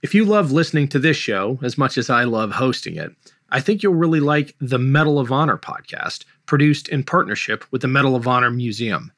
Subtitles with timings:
[0.00, 3.10] If you love listening to this show as much as I love hosting it,
[3.50, 7.88] I think you'll really like the Medal of Honor podcast, produced in partnership with the
[7.88, 9.10] Medal of Honor Museum.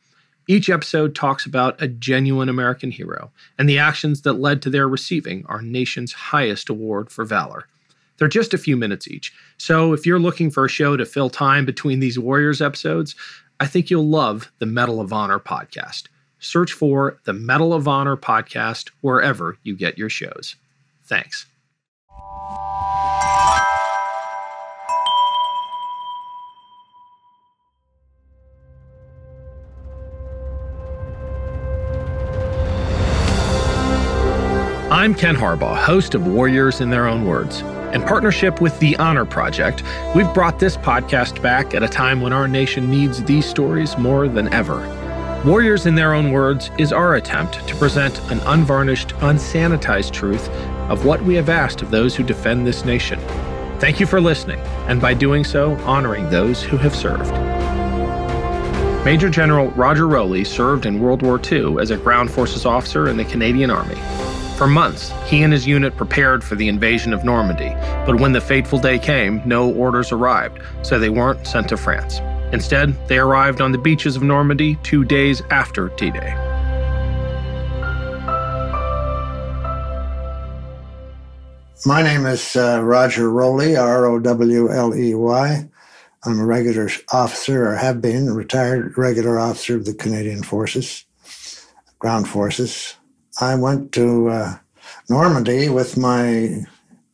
[0.49, 4.89] Each episode talks about a genuine American hero and the actions that led to their
[4.89, 7.67] receiving our nation's highest award for valor.
[8.17, 11.29] They're just a few minutes each, so if you're looking for a show to fill
[11.29, 13.15] time between these Warriors episodes,
[13.61, 16.05] I think you'll love the Medal of Honor podcast.
[16.39, 20.57] Search for the Medal of Honor podcast wherever you get your shows.
[21.11, 21.47] Thanks.
[34.93, 37.63] I'm Ken Harbaugh, host of Warriors in Their Own Words.
[37.93, 39.83] In partnership with the Honor Project,
[40.15, 44.29] we've brought this podcast back at a time when our nation needs these stories more
[44.29, 44.79] than ever.
[45.45, 50.49] Warriors in Their Own Words is our attempt to present an unvarnished, unsanitized truth
[50.91, 53.19] of what we have asked of those who defend this nation.
[53.79, 57.33] Thank you for listening, and by doing so, honoring those who have served.
[59.05, 63.17] Major General Roger Rowley served in World War II as a ground forces officer in
[63.17, 63.97] the Canadian Army.
[64.59, 67.71] For months, he and his unit prepared for the invasion of Normandy,
[68.05, 72.21] but when the fateful day came, no orders arrived, so they weren't sent to France.
[72.53, 76.50] Instead, they arrived on the beaches of Normandy two days after D Day.
[81.87, 85.69] My name is uh, Roger Rowley, R O W L E Y.
[86.25, 91.07] I'm a regular officer, or have been, a retired regular officer of the Canadian Forces,
[91.99, 92.97] Ground Forces.
[93.41, 94.59] I went to uh,
[95.09, 96.67] Normandy with my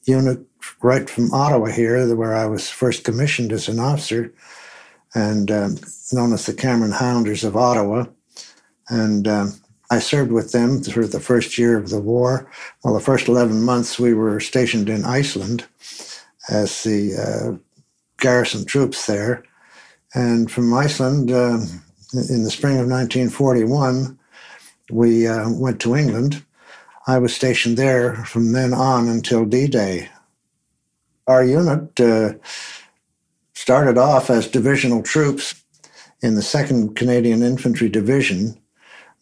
[0.04, 0.40] unit
[0.82, 4.34] right from Ottawa here, where I was first commissioned as an officer,
[5.14, 5.76] and um,
[6.12, 8.06] known as the Cameron Highlanders of Ottawa.
[8.88, 9.54] And um,
[9.90, 12.50] I served with them through the first year of the war.
[12.82, 15.66] Well, the first 11 months we were stationed in Iceland
[16.48, 17.58] as the uh,
[18.18, 19.44] garrison troops there.
[20.14, 21.58] And from Iceland, uh,
[22.28, 24.18] in the spring of 1941,
[24.90, 26.44] we uh, went to England.
[27.06, 30.08] I was stationed there from then on until D Day.
[31.26, 32.34] Our unit uh,
[33.54, 35.62] started off as divisional troops
[36.22, 38.60] in the 2nd Canadian Infantry Division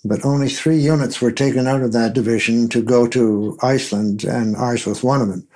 [0.04, 4.56] but only three units were taken out of that division to go to Iceland, and
[4.56, 5.46] ours was one of them.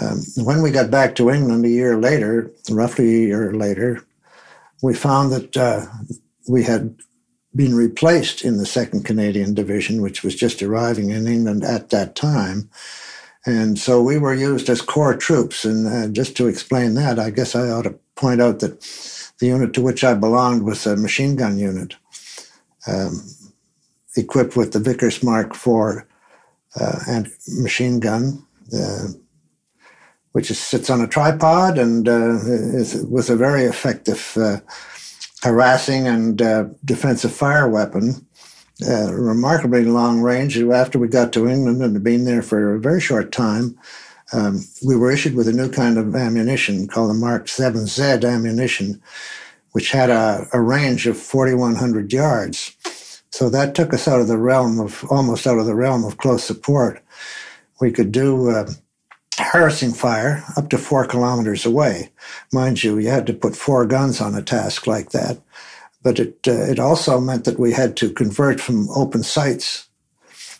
[0.00, 4.04] Um, when we got back to England a year later, roughly a year later,
[4.82, 5.86] we found that uh,
[6.48, 6.96] we had
[7.54, 12.14] been replaced in the 2nd Canadian Division, which was just arriving in England at that
[12.14, 12.68] time.
[13.46, 15.64] And so we were used as corps troops.
[15.64, 18.80] And uh, just to explain that, I guess I ought to point out that
[19.38, 21.94] the unit to which I belonged was a machine gun unit.
[22.86, 23.22] Um,
[24.16, 26.04] equipped with the Vickers Mark IV
[26.78, 28.44] uh, and machine gun,
[28.76, 29.08] uh,
[30.32, 34.58] which is, sits on a tripod and uh, is, was a very effective uh,
[35.42, 38.26] harassing and uh, defensive fire weapon.
[38.86, 40.60] Uh, remarkably long range.
[40.60, 43.74] After we got to England and had been there for a very short time,
[44.34, 49.00] um, we were issued with a new kind of ammunition called the Mark 7Z ammunition,
[49.72, 52.76] which had a, a range of 4,100 yards.
[53.36, 56.16] So that took us out of the realm of almost out of the realm of
[56.16, 57.02] close support.
[57.82, 58.70] We could do uh,
[59.38, 62.12] harassing fire up to four kilometers away.
[62.50, 65.38] Mind you, you had to put four guns on a task like that.
[66.02, 69.86] But it, uh, it also meant that we had to convert from open sights,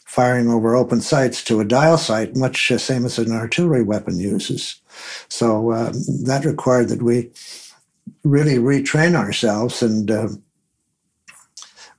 [0.05, 4.19] firing over open sights, to a dial sight, much the same as an artillery weapon
[4.19, 4.82] uses.
[5.31, 5.93] So uh,
[6.25, 7.31] that required that we
[8.22, 10.29] really retrain ourselves and uh,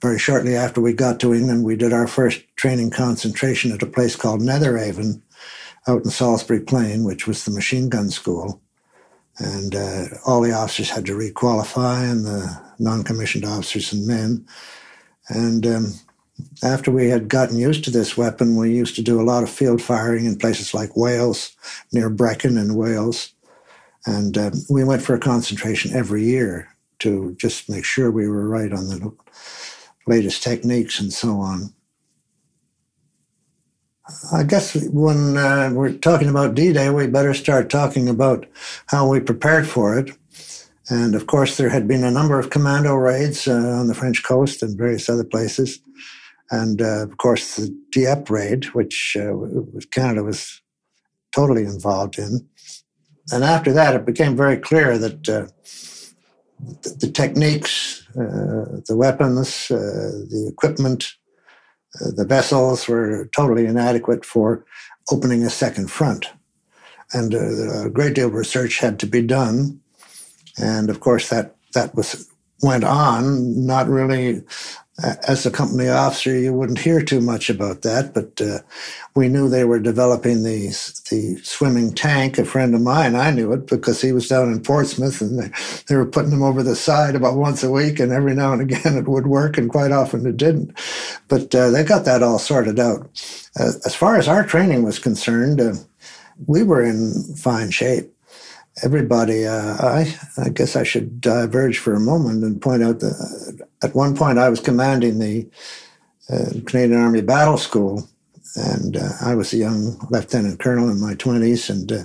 [0.01, 3.87] very shortly after we got to England, we did our first training concentration at a
[3.87, 5.21] place called Netheravon
[5.87, 8.61] out in Salisbury Plain, which was the machine gun school.
[9.39, 14.45] And uh, all the officers had to requalify, and the non commissioned officers and men.
[15.29, 15.93] And um,
[16.63, 19.49] after we had gotten used to this weapon, we used to do a lot of
[19.49, 21.55] field firing in places like Wales,
[21.91, 23.31] near Brecon in Wales.
[24.05, 28.47] And um, we went for a concentration every year to just make sure we were
[28.47, 29.11] right on the
[30.07, 31.73] latest techniques and so on.
[34.31, 38.45] I guess when uh, we're talking about D Day, we better start talking about
[38.87, 40.11] how we prepared for it.
[40.89, 44.23] And of course, there had been a number of commando raids uh, on the French
[44.23, 45.79] coast and various other places.
[46.49, 49.33] And uh, of course, the Dieppe raid, which uh,
[49.91, 50.61] Canada was
[51.33, 52.47] totally involved in.
[53.33, 55.47] And after that, it became very clear that uh,
[56.59, 61.13] the, the, techniques, uh, the weapons, the equipment,
[62.15, 64.65] the vessels were totally inadequate for
[65.11, 66.27] opening a second front.
[67.13, 69.79] And uh, a great deal of research had to be done.
[70.57, 72.29] And of course, that, that was
[72.61, 74.41] went on, not really
[75.03, 78.59] as a company officer, you wouldn't hear too much about that, but uh,
[79.15, 80.69] we knew they were developing the,
[81.11, 82.39] the swimming tank.
[82.39, 85.51] A friend of mine, I knew it because he was down in Portsmouth and they,
[85.87, 88.61] they were putting them over the side about once a week, and every now and
[88.61, 90.75] again it would work, and quite often it didn't.
[91.27, 93.01] But uh, they got that all sorted out.
[93.59, 95.73] Uh, as far as our training was concerned, uh,
[96.47, 98.11] we were in fine shape
[98.83, 103.59] everybody, uh, I, I guess I should diverge for a moment and point out that
[103.61, 105.47] uh, at one point I was commanding the
[106.29, 108.07] uh, Canadian Army Battle School,
[108.55, 112.03] and uh, I was a young lieutenant colonel in my 20s, and uh,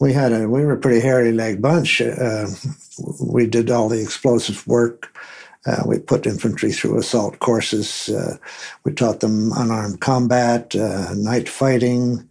[0.00, 2.00] we had a we were a pretty hairy leg bunch.
[2.00, 2.46] Uh,
[3.20, 5.16] we did all the explosive work.
[5.86, 8.10] we put infantry through assault courses.
[8.84, 12.28] we taught them unarmed combat, night fighting.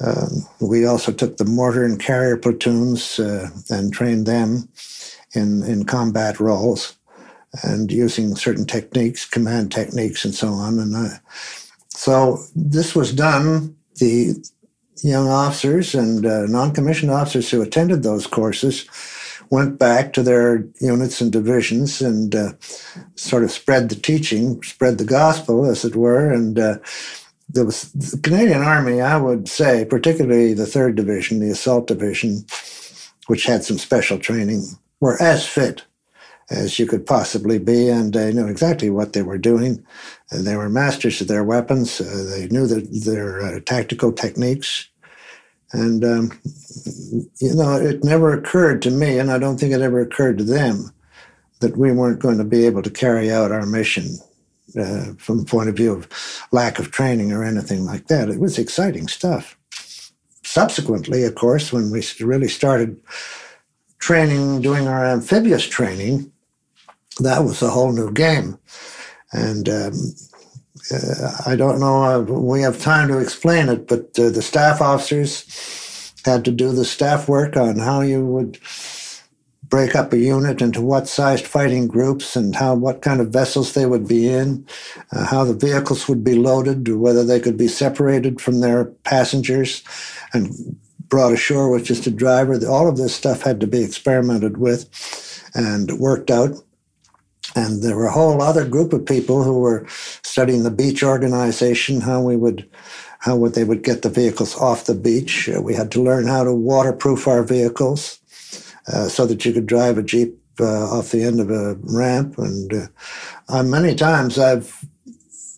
[0.00, 4.68] Um, we also took the mortar and carrier platoons uh, and trained them
[5.34, 6.96] in, in combat roles
[7.62, 10.78] and using certain techniques, command techniques, and so on.
[10.78, 11.18] And uh,
[11.88, 13.76] so this was done.
[13.96, 14.34] The
[15.02, 18.86] young officers and uh, non-commissioned officers who attended those courses
[19.50, 22.52] went back to their units and divisions and uh,
[23.14, 26.78] sort of spread the teaching, spread the gospel, as it were, and uh,
[27.48, 32.44] the Canadian Army, I would say, particularly the third division, the assault division,
[33.26, 34.64] which had some special training,
[35.00, 35.84] were as fit
[36.50, 39.84] as you could possibly be, and they knew exactly what they were doing.
[40.30, 42.00] And they were masters of their weapons.
[42.00, 44.88] Uh, they knew the, their uh, tactical techniques.
[45.72, 46.40] And, um,
[47.40, 50.44] you know, it never occurred to me, and I don't think it ever occurred to
[50.44, 50.92] them,
[51.60, 54.18] that we weren't going to be able to carry out our mission
[54.78, 56.08] uh, from the point of view of
[56.52, 58.28] lack of training or anything like that.
[58.28, 59.58] It was exciting stuff.
[60.42, 63.00] Subsequently, of course, when we really started
[63.98, 66.30] training, doing our amphibious training,
[67.20, 68.58] that was a whole new game.
[69.32, 69.92] And um,
[70.92, 74.80] uh, I don't know if we have time to explain it, but uh, the staff
[74.80, 78.58] officers had to do the staff work on how you would
[79.74, 83.72] break up a unit into what sized fighting groups and how what kind of vessels
[83.72, 84.64] they would be in,
[85.10, 89.82] uh, how the vehicles would be loaded, whether they could be separated from their passengers
[90.32, 90.78] and
[91.08, 92.56] brought ashore with just a driver.
[92.68, 94.86] All of this stuff had to be experimented with
[95.56, 96.52] and worked out.
[97.56, 99.86] And there were a whole other group of people who were
[100.22, 102.70] studying the beach organization, how we would
[103.18, 105.48] how would they would get the vehicles off the beach.
[105.48, 108.20] Uh, we had to learn how to waterproof our vehicles.
[108.86, 112.36] Uh, so that you could drive a Jeep uh, off the end of a ramp.
[112.36, 112.90] And
[113.48, 114.84] uh, many times I've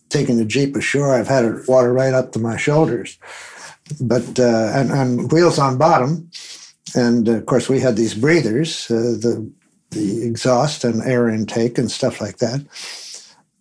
[0.09, 3.17] taken a Jeep ashore, I've had it water right up to my shoulders,
[3.99, 6.31] but and, and, wheels on bottom.
[6.95, 9.51] And of course, we had these breathers, the
[9.91, 12.65] the exhaust and air intake and stuff like that.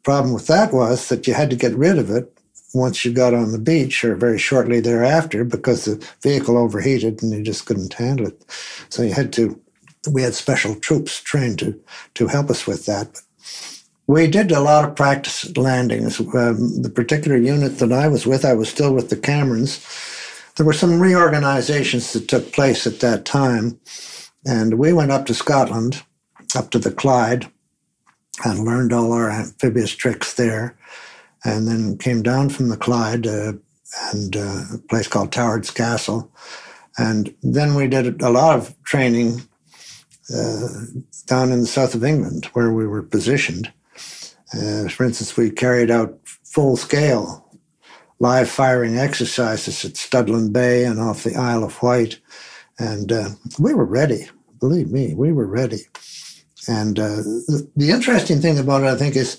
[0.02, 2.35] Problem with that was that you had to get rid of it
[2.76, 7.32] once you got on the beach or very shortly thereafter because the vehicle overheated and
[7.32, 8.44] you just couldn't handle it.
[8.88, 9.60] So you had to,
[10.10, 11.80] we had special troops trained to,
[12.14, 13.12] to help us with that.
[13.12, 13.22] But
[14.06, 16.20] we did a lot of practice landings.
[16.20, 19.84] Um, the particular unit that I was with, I was still with the Camerons.
[20.54, 23.80] There were some reorganizations that took place at that time.
[24.46, 26.02] And we went up to Scotland,
[26.54, 27.50] up to the Clyde,
[28.44, 30.76] and learned all our amphibious tricks there
[31.44, 33.52] and then came down from the Clyde uh,
[34.12, 36.30] and uh, a place called Toward's Castle.
[36.98, 39.42] And then we did a lot of training
[40.34, 40.68] uh,
[41.26, 43.72] down in the south of England where we were positioned.
[44.54, 47.42] Uh, for instance, we carried out full scale
[48.18, 52.18] live firing exercises at Studland Bay and off the Isle of Wight.
[52.78, 54.28] And uh, we were ready.
[54.58, 55.82] Believe me, we were ready.
[56.68, 59.36] And uh, the, the interesting thing about it, I think, is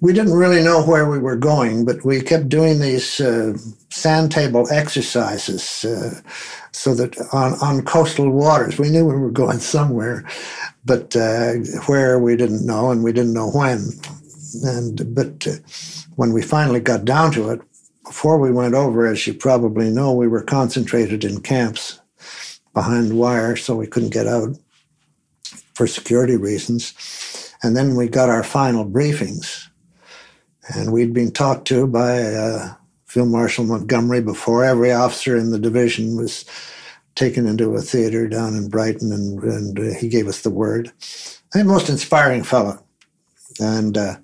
[0.00, 3.56] we didn't really know where we were going, but we kept doing these uh,
[3.90, 6.20] sand table exercises uh,
[6.72, 10.26] so that on, on coastal waters, we knew we were going somewhere,
[10.84, 11.54] but uh,
[11.86, 13.90] where we didn't know and we didn't know when.
[14.64, 15.52] And but uh,
[16.16, 17.60] when we finally got down to it,
[18.04, 22.00] before we went over, as you probably know, we were concentrated in camps
[22.74, 24.56] behind wire, so we couldn't get out
[25.74, 26.94] for security reasons.
[27.62, 29.68] And then we got our final briefings,
[30.74, 32.74] and we'd been talked to by uh,
[33.06, 36.44] Field Marshal Montgomery before every officer in the division was
[37.14, 40.92] taken into a theater down in Brighton, and, and uh, he gave us the word.
[41.54, 42.82] A most inspiring fellow,
[43.58, 44.16] and uh,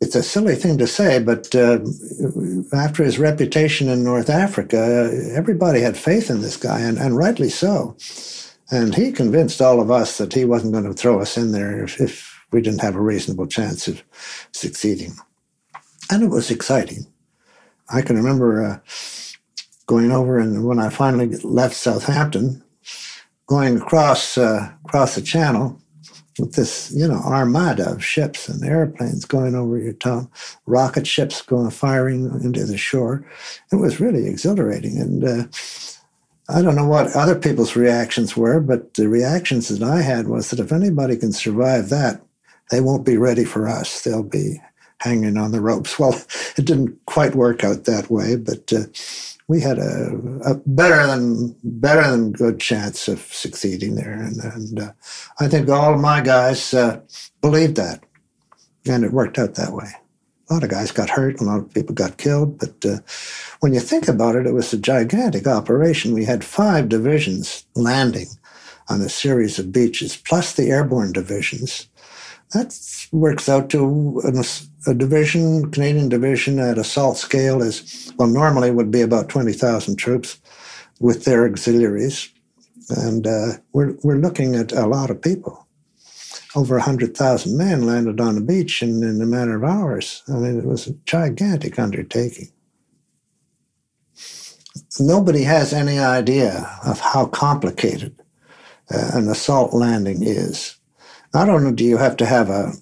[0.00, 1.78] it's a silly thing to say, but uh,
[2.72, 7.48] after his reputation in North Africa, everybody had faith in this guy, and, and rightly
[7.48, 7.96] so.
[8.70, 11.84] And he convinced all of us that he wasn't going to throw us in there
[11.84, 14.02] if, if we didn't have a reasonable chance of
[14.52, 15.12] succeeding.
[16.12, 17.06] And it was exciting.
[17.88, 18.78] I can remember uh,
[19.86, 22.62] going over, and when I finally left Southampton,
[23.46, 25.80] going across uh, across the channel
[26.38, 30.28] with this, you know, armada of ships and airplanes going over your town,
[30.66, 33.26] rocket ships going firing into the shore.
[33.72, 35.44] It was really exhilarating, and uh,
[36.50, 40.50] I don't know what other people's reactions were, but the reactions that I had was
[40.50, 42.20] that if anybody can survive that,
[42.70, 44.02] they won't be ready for us.
[44.02, 44.60] They'll be
[45.02, 45.98] hanging on the ropes.
[46.02, 46.20] Well,
[46.56, 48.84] it didn't quite work out that way, but uh,
[49.48, 54.80] we had a, a, better than better than good chance of succeeding there, and, and
[54.80, 54.92] uh,
[55.38, 57.00] I think all of my guys uh,
[57.40, 58.02] believed that,
[58.86, 59.90] and it worked out that way.
[60.50, 62.98] A lot of guys got hurt, a lot of people got killed, but uh,
[63.60, 66.14] when you think about it, it was a gigantic operation.
[66.14, 68.28] We had five divisions landing
[68.88, 71.88] on a series of beaches, plus the airborne divisions.
[72.54, 72.78] That
[73.12, 74.20] works out to
[74.86, 80.38] a division, Canadian division at assault scale is, well, normally would be about 20,000 troops
[81.00, 82.28] with their auxiliaries.
[82.90, 85.66] And uh, we're, we're looking at a lot of people.
[86.54, 90.22] Over 100,000 men landed on the beach in, in a matter of hours.
[90.28, 92.52] I mean, it was a gigantic undertaking.
[95.00, 98.20] Nobody has any idea of how complicated
[98.90, 100.76] uh, an assault landing is.
[101.34, 102.72] Not only do you have to have a,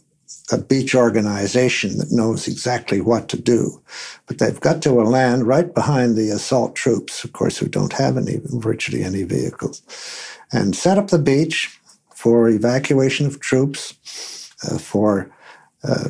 [0.53, 3.81] a beach organization that knows exactly what to do.
[4.27, 8.17] But they've got to land right behind the assault troops, of course, who don't have
[8.17, 9.83] any virtually any vehicles,
[10.53, 11.79] and set up the beach
[12.15, 13.95] for evacuation of troops,
[14.65, 15.31] uh, for
[15.85, 16.09] uh,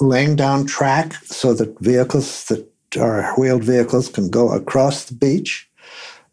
[0.00, 2.66] laying down track so that vehicles that
[2.98, 5.68] are wheeled vehicles can go across the beach.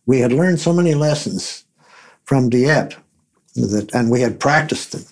[0.06, 1.66] We had learned so many lessons
[2.24, 2.96] from Dieppe
[3.56, 5.04] that, and we had practiced them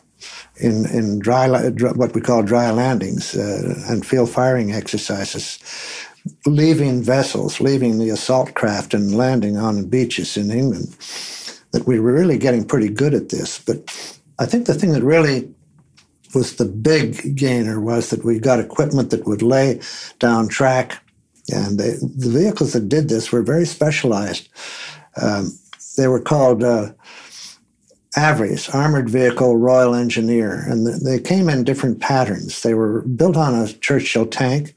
[0.58, 1.48] in, in dry,
[1.94, 5.60] what we call dry landings uh, and field firing exercises,
[6.46, 10.96] leaving vessels, leaving the assault craft and landing on beaches in England,
[11.72, 13.60] that we were really getting pretty good at this.
[13.60, 13.80] But
[14.40, 15.54] I think the thing that really
[16.34, 19.80] was the big gainer was that we got equipment that would lay
[20.20, 21.02] down track.
[21.54, 24.50] And they, the vehicles that did this were very specialized.
[25.22, 25.58] Um,
[25.98, 26.92] they were called uh,
[28.16, 32.62] AVREs, Armored Vehicle Royal Engineer, and they came in different patterns.
[32.62, 34.76] They were built on a Churchill tank.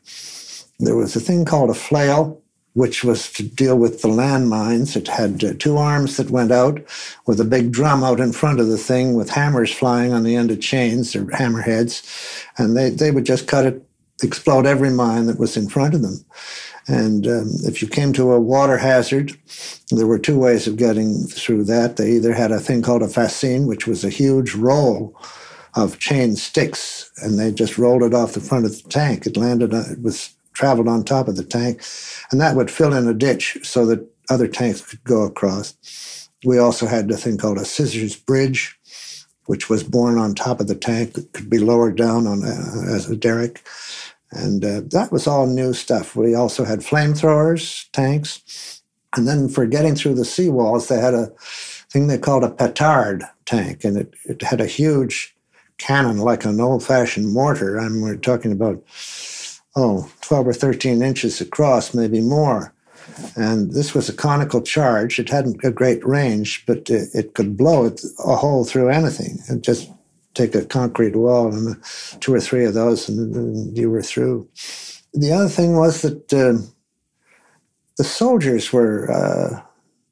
[0.81, 2.43] There was a thing called a flail,
[2.75, 4.97] which was to deal with the landmines.
[4.97, 6.81] It had uh, two arms that went out
[7.27, 10.37] with a big drum out in front of the thing with hammers flying on the
[10.37, 13.83] end of chains or hammerheads, and they, they would just cut it,
[14.23, 16.25] explode every mine that was in front of them.
[16.89, 19.39] And um, if you came to a water hazard,
[19.91, 21.97] there were two ways of getting through that.
[21.97, 25.15] They either had a thing called a fascine, which was a huge roll
[25.75, 29.27] of chain sticks, and they just rolled it off the front of the tank.
[29.27, 31.83] It landed, on, it was traveled on top of the tank,
[32.33, 36.29] and that would fill in a ditch so that other tanks could go across.
[36.45, 38.79] We also had a thing called a scissors bridge,
[39.47, 41.19] which was borne on top of the tank.
[41.19, 43.67] It could be lowered down on a, as a derrick.
[44.31, 46.15] And uh, that was all new stuff.
[46.15, 48.83] We also had flamethrowers, tanks.
[49.17, 51.33] And then for getting through the seawalls, they had a
[51.91, 53.85] thing they called a petard tank.
[53.85, 55.35] And it, it had a huge
[55.79, 57.81] cannon like an old fashioned mortar.
[57.81, 58.83] I mean, we're talking about,
[59.77, 62.75] oh, 12 or 13 inches across, maybe more.
[63.37, 65.19] And this was a conical charge.
[65.19, 67.95] It hadn't a great range, but it, it could blow
[68.25, 69.39] a hole through anything.
[69.49, 69.91] It just
[70.39, 71.77] take a concrete wall and
[72.21, 74.49] two or three of those, and, and you were through.
[75.13, 76.63] The other thing was that uh,
[77.99, 79.63] the soldiers were uh,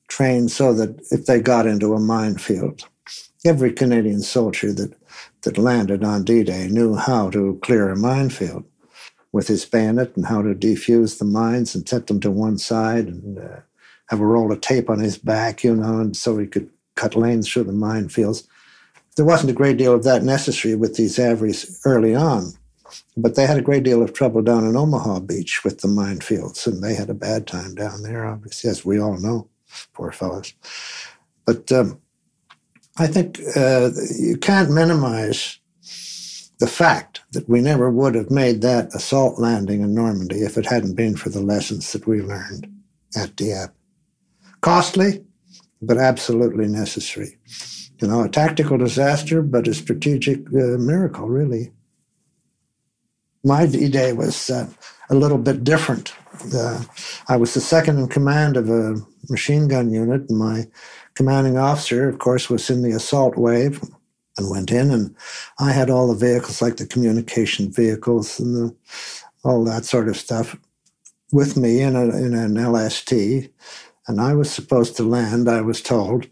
[0.08, 2.88] trained so that if they got into a minefield,
[3.44, 4.94] every Canadian soldier that,
[5.42, 8.64] that landed on D Day knew how to clear a minefield
[9.32, 13.06] with his bayonet and how to defuse the mines and set them to one side
[13.06, 13.60] and uh,
[14.08, 17.14] have a roll of tape on his back, you know, and so he could cut
[17.16, 18.46] lanes through the minefields
[19.16, 22.52] there wasn't a great deal of that necessary with these AVREs early on.
[23.16, 26.66] But they had a great deal of trouble down in Omaha Beach with the minefields,
[26.66, 29.48] and they had a bad time down there, obviously, as we all know,
[29.92, 30.54] poor fellows.
[31.46, 32.00] But um,
[32.98, 35.58] I think uh, you can't minimize
[36.58, 40.66] the fact that we never would have made that assault landing in Normandy if it
[40.66, 42.70] hadn't been for the lessons that we learned
[43.16, 43.72] at Dieppe.
[44.60, 45.24] Costly,
[45.82, 47.36] but absolutely necessary.
[47.98, 51.72] You know, a tactical disaster, but a strategic uh, miracle, really.
[53.42, 54.68] My D Day was uh,
[55.08, 56.12] a little bit different.
[56.54, 56.82] Uh,
[57.28, 58.96] I was the second in command of a
[59.30, 60.66] machine gun unit, and my
[61.14, 63.82] commanding officer, of course, was in the assault wave
[64.36, 65.14] and went in, and
[65.58, 68.76] I had all the vehicles, like the communication vehicles and the,
[69.42, 70.56] all that sort of stuff,
[71.32, 73.12] with me in, a, in an LST,
[74.08, 75.48] and I was supposed to land.
[75.48, 76.26] I was told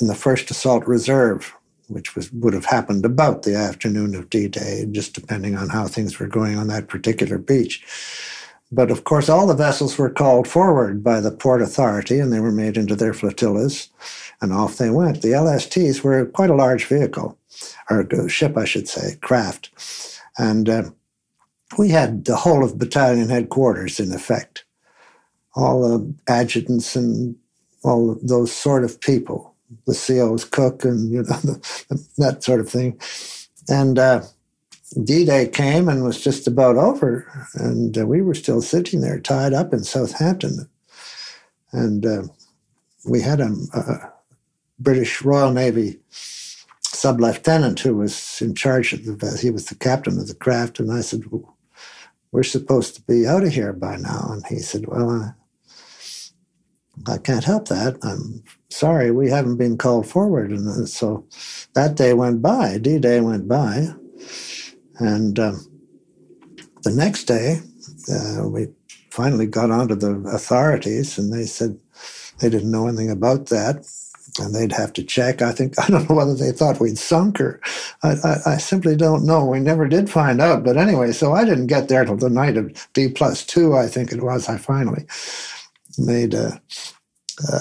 [0.00, 1.54] in the first assault reserve,
[1.88, 6.18] which was would have happened about the afternoon of D-Day, just depending on how things
[6.18, 7.84] were going on that particular beach.
[8.72, 12.40] But of course, all the vessels were called forward by the Port Authority, and they
[12.40, 13.88] were made into their flotillas,
[14.40, 15.22] and off they went.
[15.22, 17.38] The LSTs were quite a large vehicle,
[17.88, 19.70] or ship, I should say, craft,
[20.36, 20.82] and uh,
[21.78, 24.64] we had the whole of battalion headquarters in effect,
[25.54, 27.36] all the adjutants and
[27.82, 29.55] all those sort of people
[29.86, 31.24] the CO's cook and you know
[32.18, 33.00] that sort of thing.
[33.68, 34.22] And uh,
[35.02, 39.52] D-Day came and was just about over, and uh, we were still sitting there tied
[39.52, 40.68] up in Southampton.
[41.72, 42.22] And uh,
[43.08, 44.12] we had a, a,
[44.78, 45.98] British Royal Navy
[46.82, 50.78] sub lieutenant who was in charge of the he was the captain of the craft,
[50.78, 51.56] and I said, well,
[52.30, 55.34] "We're supposed to be out of here by now," and he said, "Well,
[57.06, 57.98] I can't help that.
[58.02, 60.50] I'm sorry, we haven't been called forward.
[60.50, 61.26] And so
[61.74, 63.88] that day went by, D Day went by.
[64.98, 65.66] And um,
[66.82, 67.60] the next day,
[68.10, 68.68] uh, we
[69.10, 71.78] finally got onto the authorities, and they said
[72.40, 73.86] they didn't know anything about that.
[74.38, 75.40] And they'd have to check.
[75.40, 77.60] I think, I don't know whether they thought we'd sunk or
[78.02, 79.46] I, I, I simply don't know.
[79.46, 80.64] We never did find out.
[80.64, 83.86] But anyway, so I didn't get there till the night of D plus two, I
[83.86, 84.48] think it was.
[84.48, 85.06] I finally
[85.98, 86.60] made a,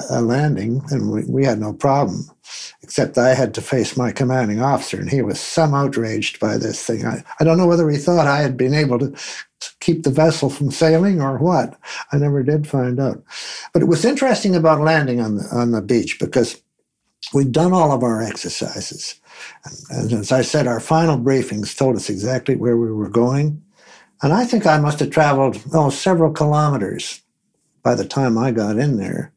[0.10, 2.30] a landing, and we, we had no problem.
[2.82, 6.84] Except I had to face my commanding officer, and he was some outraged by this
[6.84, 7.06] thing.
[7.06, 9.14] I, I don't know whether he thought I had been able to
[9.80, 11.78] keep the vessel from sailing or what.
[12.12, 13.24] I never did find out.
[13.74, 16.62] But it was interesting about landing on the, on the beach because
[17.34, 19.20] we'd done all of our exercises.
[19.90, 23.62] And, and as I said, our final briefings told us exactly where we were going.
[24.22, 27.22] And I think I must have traveled oh, several kilometers
[27.86, 29.32] by the time I got in there.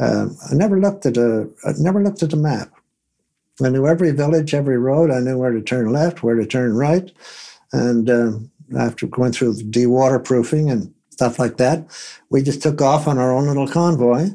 [0.00, 2.72] Uh, I never looked at a I never looked at a map.
[3.62, 5.12] I knew every village, every road.
[5.12, 7.12] I knew where to turn left, where to turn right,
[7.72, 8.32] and uh,
[8.76, 11.86] after going through de-waterproofing and stuff like that,
[12.30, 14.30] we just took off on our own little convoy.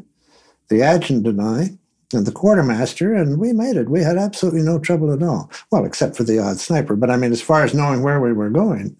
[0.69, 1.77] The adjutant and I,
[2.13, 3.89] and the quartermaster, and we made it.
[3.89, 5.51] We had absolutely no trouble at all.
[5.71, 6.95] Well, except for the odd sniper.
[6.95, 8.95] But I mean, as far as knowing where we were going,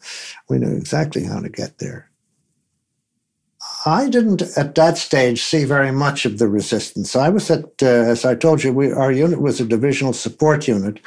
[0.49, 2.08] we knew exactly how to get there.
[3.85, 7.15] I didn't at that stage see very much of the resistance.
[7.15, 10.67] I was at, uh, as I told you, we, our unit was a divisional support
[10.67, 10.99] unit,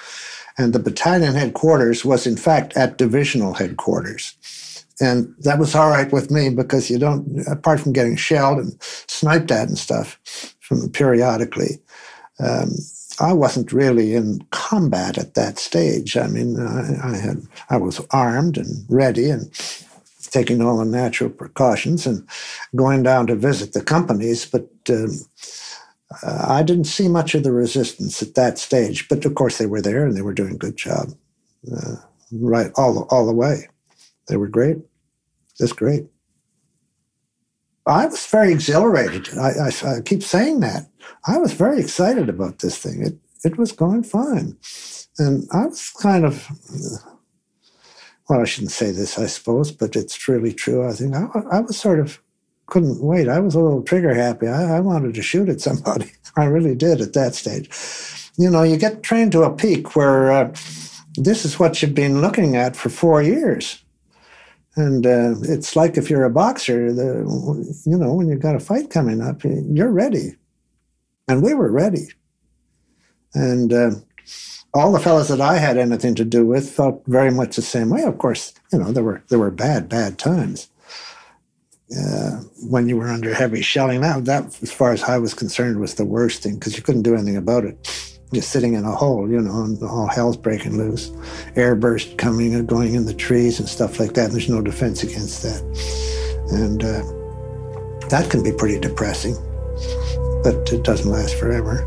[0.57, 4.37] and the battalion headquarters was in fact at divisional headquarters.
[5.01, 8.77] And that was all right with me because you don't, apart from getting shelled and
[8.81, 10.19] sniped at and stuff
[10.61, 11.81] from periodically,
[12.39, 12.71] um,
[13.21, 16.17] I wasn't really in combat at that stage.
[16.17, 19.51] I mean, I, I had, I was armed and ready and
[20.33, 22.27] taking all the natural precautions and
[22.75, 24.47] going down to visit the companies.
[24.47, 25.21] But um,
[26.23, 29.09] uh, I didn't see much of the resistance at that stage.
[29.09, 31.13] But of course, they were there and they were doing a good job,
[31.73, 31.97] uh,
[32.33, 33.69] right all all the way.
[34.29, 34.79] They were great,
[35.59, 36.07] just great.
[37.85, 39.37] I was very exhilarated.
[39.37, 40.87] I, I, I keep saying that.
[41.27, 43.03] I was very excited about this thing.
[43.03, 44.57] It it was going fine,
[45.19, 46.49] and I was kind of
[48.33, 50.89] well, I shouldn't say this, I suppose, but it's truly true.
[50.89, 52.19] I think I, I was sort of
[52.65, 53.29] couldn't wait.
[53.29, 54.49] I was a little trigger happy.
[54.49, 56.11] I, I, wanted to shoot at somebody.
[56.39, 57.69] I really did at that stage.
[58.39, 60.49] You know, you get trained to a peak where uh,
[61.17, 63.85] this is what you've been looking at for four years.
[64.77, 68.61] And uh, it's like if you're a boxer, the, you know, when you've got a
[68.61, 70.37] fight coming up, you're ready.
[71.29, 72.09] And we were ready.
[73.35, 73.91] And uh,
[74.75, 77.91] all the fellows that I had anything to do with felt very much the same
[77.91, 78.03] way.
[78.03, 80.69] Of course, you know there were there were bad bad times
[81.99, 84.01] uh, when you were under heavy shelling.
[84.01, 87.03] That that, as far as I was concerned, was the worst thing because you couldn't
[87.03, 88.19] do anything about it.
[88.33, 91.11] you're sitting in a hole, you know, and all hell's breaking loose.
[91.55, 94.31] Air Airburst coming and going in the trees and stuff like that.
[94.31, 95.61] There's no defense against that.
[96.51, 99.35] And uh, that can be pretty depressing,
[100.43, 101.87] but it doesn't last forever.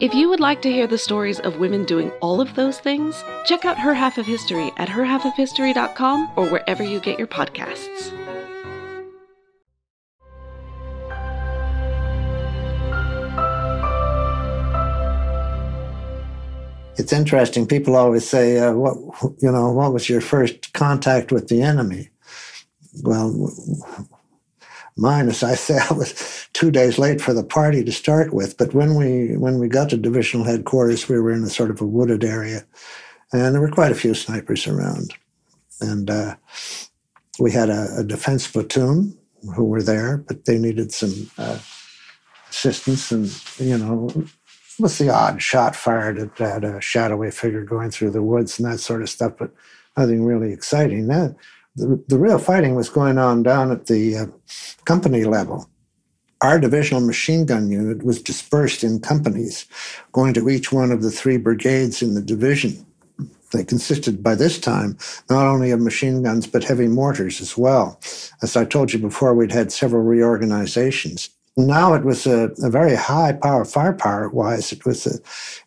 [0.00, 3.22] If you would like to hear the stories of women doing all of those things,
[3.44, 8.12] check out Her Half of History at herhalfofhistory.com or wherever you get your podcasts.
[16.96, 17.64] It's interesting.
[17.64, 18.96] People always say, uh, "What
[19.40, 19.70] you know?
[19.70, 22.08] What was your first contact with the enemy?"
[23.02, 23.52] Well,
[24.96, 28.56] mine, as I say, I was two days late for the party to start with.
[28.56, 31.80] But when we when we got to divisional headquarters, we were in a sort of
[31.80, 32.64] a wooded area,
[33.32, 35.14] and there were quite a few snipers around,
[35.80, 36.36] and uh,
[37.38, 39.16] we had a, a, defense platoon
[39.56, 41.58] who were there, but they needed some uh,
[42.50, 43.26] assistance, and
[43.58, 44.10] you know.
[44.76, 48.68] With the odd shot fired at, at a shadowy figure going through the woods and
[48.68, 49.52] that sort of stuff, but
[49.96, 51.06] nothing really exciting.
[51.06, 51.36] That
[51.76, 54.26] the, the real fighting was going on down at the uh,
[54.84, 55.68] company level.
[56.40, 59.66] Our divisional machine gun unit was dispersed in companies,
[60.12, 62.84] going to each one of the three brigades in the division.
[63.52, 64.98] They consisted by this time
[65.30, 68.00] not only of machine guns, but heavy mortars as well.
[68.42, 71.30] As I told you before, we'd had several reorganizations.
[71.56, 74.72] Now it was a, a very high power firepower wise.
[74.72, 75.20] It was a,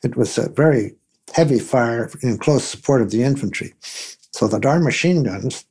[0.06, 0.96] it was a very
[1.34, 3.74] heavy fire in close support of the infantry,
[4.32, 5.64] so that our machine guns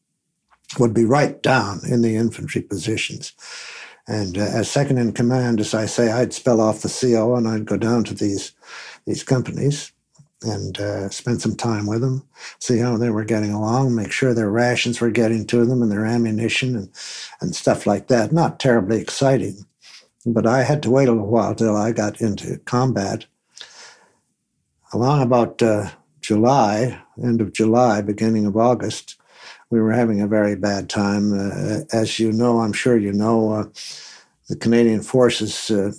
[0.78, 3.32] would be right down in the infantry positions.
[4.08, 7.48] And uh, as second in command, as I say, I'd spell off the CO and
[7.48, 8.52] I'd go down to these
[9.04, 9.92] these companies
[10.42, 12.22] and uh, spend some time with them,
[12.58, 15.90] see how they were getting along, make sure their rations were getting to them and
[15.90, 16.90] their ammunition and,
[17.40, 18.32] and stuff like that.
[18.32, 19.64] Not terribly exciting,
[20.26, 23.26] but I had to wait a little while till I got into combat.
[24.92, 29.16] Along about uh, July, end of July, beginning of August,
[29.70, 31.32] we were having a very bad time.
[31.32, 33.64] Uh, as you know, I'm sure you know, uh,
[34.48, 35.92] the Canadian forces uh,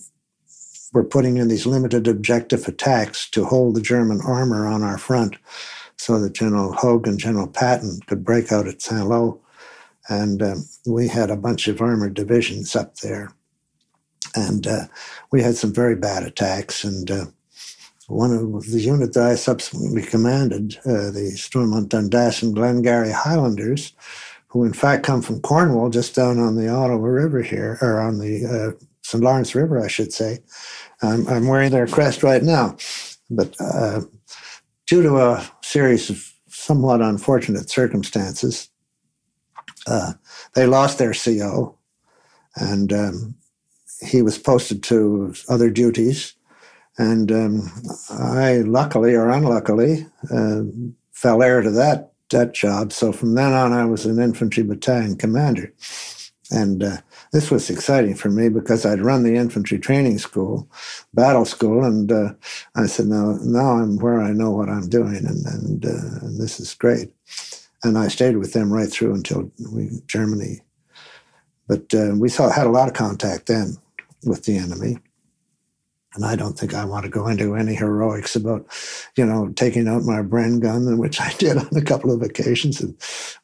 [0.94, 5.36] were putting in these limited objective attacks to hold the German armor on our front
[5.98, 9.40] so that General Hogue and General Patton could break out at Saint Lô.
[10.10, 13.34] And um, we had a bunch of armored divisions up there.
[14.36, 14.86] And uh,
[15.32, 16.84] we had some very bad attacks.
[16.84, 17.26] And uh,
[18.08, 23.94] one of the unit that I subsequently commanded, uh, the Stormont Dundas and Glengarry Highlanders,
[24.48, 28.20] who in fact come from Cornwall, just down on the Ottawa River here, or on
[28.20, 29.24] the uh, St.
[29.24, 30.40] Lawrence River, I should say.
[31.02, 32.78] I'm, I'm wearing their crest right now.
[33.30, 34.02] But uh,
[34.86, 38.70] due to a series of somewhat unfortunate circumstances,
[39.86, 40.14] uh,
[40.56, 41.78] they lost their CO,
[42.56, 43.36] and um,
[44.02, 46.34] he was posted to other duties.
[46.98, 47.72] And um,
[48.10, 50.64] I, luckily or unluckily, uh,
[51.12, 52.92] fell heir to that that job.
[52.92, 55.74] So from then on, I was an infantry battalion commander,
[56.52, 56.98] and uh,
[57.32, 60.70] this was exciting for me because I'd run the infantry training school,
[61.14, 62.34] battle school, and uh,
[62.76, 66.60] I said, "Now, now I'm where I know what I'm doing, and and, uh, this
[66.60, 67.12] is great."
[67.84, 70.62] And I stayed with them right through until we, Germany.
[71.68, 73.78] But uh, we saw had a lot of contact then
[74.24, 74.98] with the enemy
[76.14, 78.66] and I don't think I want to go into any heroics about,
[79.16, 82.82] you know, taking out my Bren gun, which I did on a couple of occasions,
[82.82, 82.96] and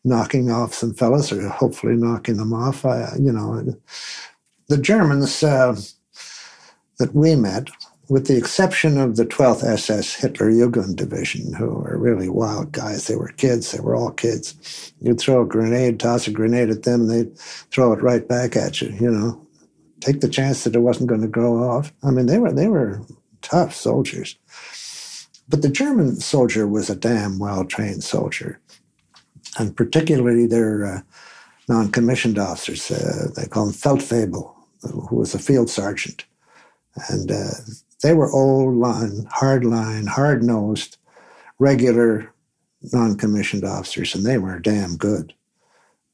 [0.04, 2.86] knocking off some fellas, or hopefully knocking them off.
[2.86, 3.64] I, you know,
[4.68, 5.80] the Germans uh,
[7.00, 7.70] that we met,
[8.10, 13.08] with the exception of the 12th SS Hitler Jugend Division, who were really wild guys.
[13.08, 13.72] They were kids.
[13.72, 14.94] They were all kids.
[15.00, 18.56] You'd throw a grenade, toss a grenade at them, and they'd throw it right back
[18.56, 19.44] at you, you know
[20.04, 21.94] take the chance that it wasn't going to go off.
[22.04, 23.02] I mean, they were they were
[23.42, 24.36] tough soldiers.
[25.48, 28.60] But the German soldier was a damn well trained soldier,
[29.58, 31.02] and particularly their uh,
[31.68, 32.92] non commissioned officers.
[32.92, 34.54] Uh, they call him Feldwebel,
[35.10, 36.26] who was a field sergeant,
[37.10, 37.52] and uh,
[38.02, 40.98] they were old line, hard line, hard nosed,
[41.60, 42.34] regular
[42.92, 45.34] non commissioned officers, and they were damn good.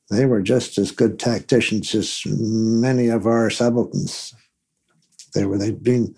[0.09, 4.33] They were just as good tacticians as many of our subalterns.
[5.35, 6.15] They were they'd been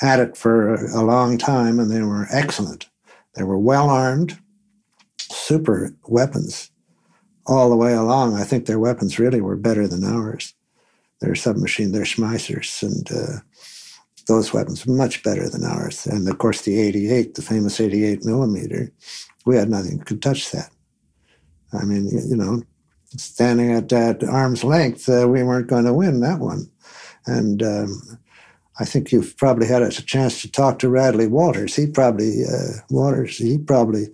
[0.00, 2.88] at it for a long time, and they were excellent.
[3.34, 4.38] They were well armed,
[5.18, 6.70] super weapons
[7.46, 8.34] all the way along.
[8.34, 10.54] I think their weapons really were better than ours.
[11.20, 13.40] Their submachine, their Schmeissers, and uh,
[14.28, 16.06] those weapons much better than ours.
[16.06, 18.92] And of course, the 88, the famous 88 millimeter,
[19.44, 20.70] we had nothing could touch that.
[21.72, 22.62] I mean, you know,
[23.16, 26.70] standing at that arm's length, uh, we weren't going to win that one.
[27.26, 28.18] And um,
[28.78, 31.74] I think you've probably had a chance to talk to Radley Walters.
[31.74, 33.38] He probably uh, Walters.
[33.38, 34.06] He probably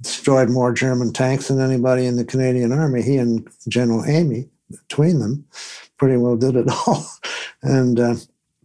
[0.00, 3.02] destroyed more German tanks than anybody in the Canadian Army.
[3.02, 5.44] He and General Amy, between them,
[5.98, 7.04] pretty well did it all.
[7.62, 8.14] and uh,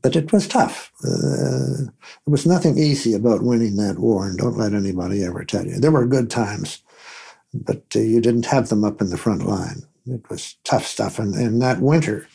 [0.05, 0.91] but it was tough.
[1.03, 5.65] Uh, there was nothing easy about winning that war, and don't let anybody ever tell
[5.65, 5.79] you.
[5.79, 6.83] There were good times,
[7.63, 9.83] but uh, you didn't have them up in the front line.
[10.05, 11.19] It was tough stuff.
[11.19, 12.27] And in that winter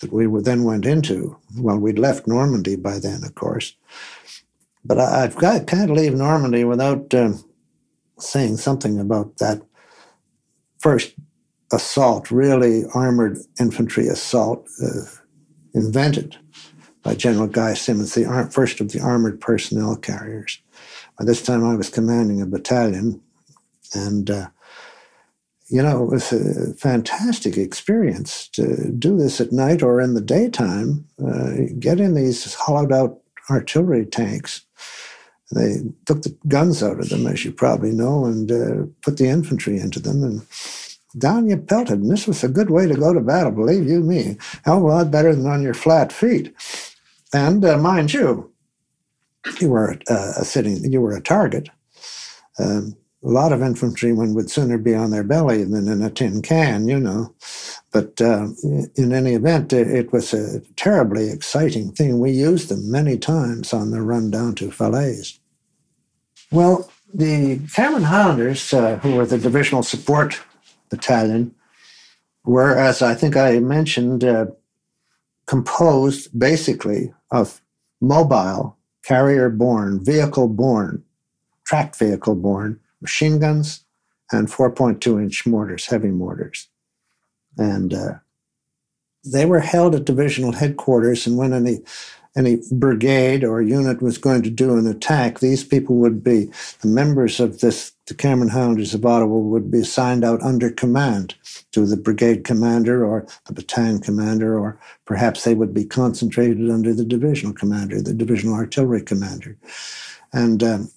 [0.00, 3.74] that we then went into, well, we'd left Normandy by then, of course.
[4.84, 7.32] But I, have got can't leave Normandy without uh,
[8.18, 9.62] saying something about that
[10.78, 11.14] first
[11.72, 15.06] assault, really armored infantry assault uh,
[15.72, 16.36] invented
[17.02, 20.60] by General Guy Simonds, the first of the armored personnel carriers.
[21.18, 23.20] By this time, I was commanding a battalion,
[23.94, 24.48] and uh,
[25.68, 30.20] you know, it was a fantastic experience to do this at night or in the
[30.20, 31.06] daytime.
[31.24, 33.18] Uh, get in these hollowed out
[33.50, 34.62] artillery tanks.
[35.54, 39.28] They took the guns out of them, as you probably know, and uh, put the
[39.28, 40.46] infantry into them, and
[41.16, 42.00] down you pelted.
[42.00, 44.36] And this was a good way to go to battle, believe you me.
[44.64, 46.54] Hell, a lot better than on your flat feet.
[47.32, 48.52] And uh, mind you,
[49.60, 51.68] you were uh, a sitting, you were a target.
[52.58, 56.42] Um, a lot of infantrymen would sooner be on their belly than in a tin
[56.42, 57.34] can, you know.
[57.90, 58.48] But uh,
[58.96, 62.18] in any event, it was a terribly exciting thing.
[62.18, 65.38] We used them many times on the run down to Falaise.
[66.50, 70.42] Well, the Cameron Highlanders, uh, who were the divisional support
[70.90, 71.54] battalion,
[72.44, 74.46] were, as I think I mentioned, uh,
[75.46, 77.62] composed basically of
[78.02, 81.02] mobile, carrier borne, vehicle borne,
[81.64, 83.84] tracked vehicle borne machine guns
[84.32, 86.68] and 4.2 inch mortars, heavy mortars.
[87.56, 88.14] And uh,
[89.24, 91.80] they were held at divisional headquarters, and when any
[92.36, 96.88] any brigade or unit was going to do an attack, these people would be the
[96.88, 101.36] members of this, the Cameron Highlanders of Ottawa would be assigned out under command
[101.70, 106.92] to the brigade commander or the battalion commander, or perhaps they would be concentrated under
[106.92, 109.56] the divisional commander, the divisional artillery commander.
[110.32, 110.90] And um,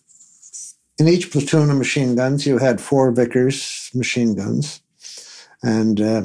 [1.00, 4.82] in each platoon of machine guns, you had four Vickers machine guns.
[5.62, 6.22] And uh,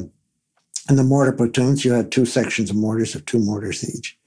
[0.89, 4.19] in the mortar platoons, you had two sections of mortars of two mortars each.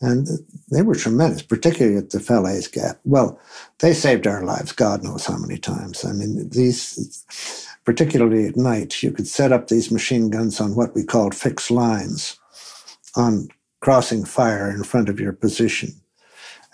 [0.00, 0.26] And
[0.70, 2.98] they were tremendous, particularly at the Falaise Gap.
[3.04, 3.38] Well,
[3.78, 6.04] they saved our lives, God knows how many times.
[6.04, 10.94] I mean, these, particularly at night, you could set up these machine guns on what
[10.94, 12.36] we called fixed lines
[13.14, 13.48] on
[13.80, 16.01] crossing fire in front of your position.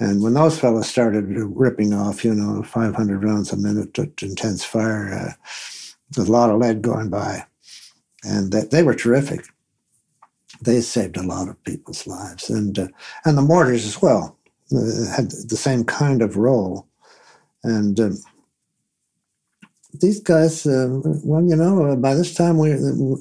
[0.00, 4.64] And when those fellows started ripping off, you know, 500 rounds a minute at intense
[4.64, 7.44] fire, uh, a lot of lead going by.
[8.24, 9.44] And they were terrific
[10.62, 12.88] they saved a lot of people's lives, and uh,
[13.24, 14.36] and the mortars as well
[14.74, 16.86] uh, had the same kind of role,
[17.62, 17.98] and.
[18.00, 18.18] Um,
[20.00, 20.86] these guys, uh,
[21.24, 22.70] well, you know, uh, by this time we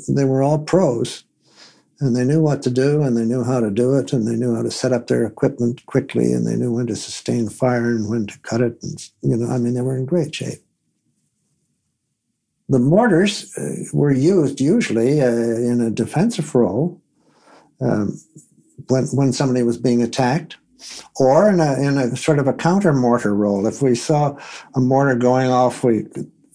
[0.09, 1.23] they were all pros,
[1.99, 4.35] and they knew what to do, and they knew how to do it, and they
[4.35, 7.89] knew how to set up their equipment quickly, and they knew when to sustain fire
[7.89, 10.59] and when to cut it, and you know, I mean, they were in great shape.
[12.69, 17.01] The mortars uh, were used usually uh, in a defensive role,
[17.81, 18.19] um,
[18.87, 20.57] when, when somebody was being attacked,
[21.15, 23.65] or in a, in a sort of a counter mortar role.
[23.65, 24.37] If we saw
[24.75, 26.05] a mortar going off, we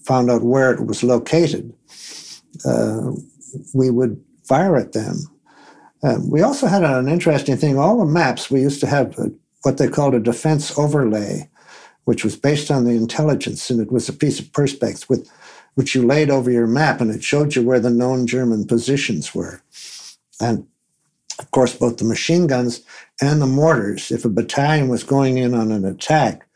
[0.05, 1.73] found out where it was located,
[2.65, 3.13] uh,
[3.75, 5.17] we would fire at them.
[6.03, 7.79] Uh, we also had an interesting thing.
[7.79, 9.31] All the maps, we used to have a,
[9.63, 11.49] what they called a defense overlay,
[12.05, 15.31] which was based on the intelligence, and it was a piece of perspex with
[15.75, 19.35] which you laid over your map, and it showed you where the known German positions
[19.35, 19.63] were.
[20.41, 20.67] And
[21.39, 22.83] Of course, both the machine guns
[23.21, 26.47] and the mortars, if a battalion was going in on an attack,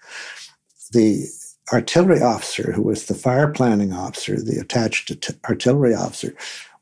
[0.93, 1.27] the
[1.73, 5.13] artillery officer, who was the fire planning officer, the attached
[5.49, 6.35] artillery officer,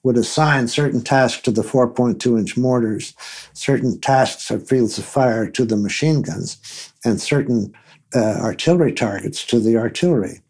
[0.05, 3.14] would assign certain tasks to the 4.2 inch mortars,
[3.55, 7.73] certain tasks or fields of fire to the machine guns, and certain
[8.14, 10.40] uh, artillery targets to the artillery.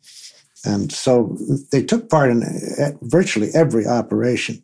[0.64, 1.36] And so
[1.70, 4.62] they took part in uh, virtually every operation.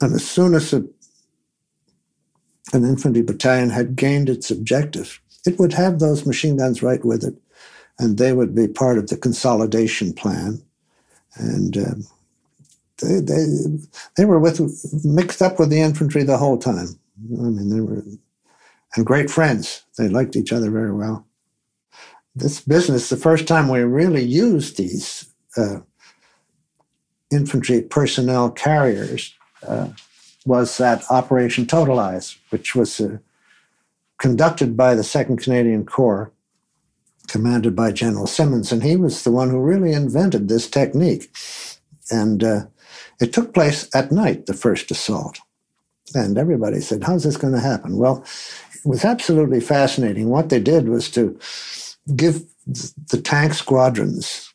[0.00, 0.84] And as soon as a,
[2.72, 7.24] an infantry battalion had gained its objective, it would have those machine guns right with
[7.24, 7.34] it,
[7.98, 10.62] and they would be part of the consolidation plan.
[11.36, 12.06] And um,
[13.02, 13.46] they, they,
[14.16, 14.60] they were with
[15.04, 16.98] mixed up with the infantry the whole time.
[17.18, 18.02] I mean, they were
[18.94, 19.84] and great friends.
[19.98, 21.26] They liked each other very well.
[22.34, 25.80] This business, the first time we really used these uh,
[27.30, 29.34] infantry personnel carriers,
[29.66, 29.88] uh,
[30.44, 33.18] was at Operation Totalize, which was uh,
[34.18, 36.32] conducted by the Second Canadian Corps,
[37.28, 41.30] commanded by General Simonds, and he was the one who really invented this technique.
[42.10, 42.66] And uh,
[43.22, 45.38] it took place at night, the first assault.
[46.14, 47.96] And everybody said, How's this going to happen?
[47.96, 48.24] Well,
[48.74, 50.28] it was absolutely fascinating.
[50.28, 51.38] What they did was to
[52.16, 54.52] give the tank squadrons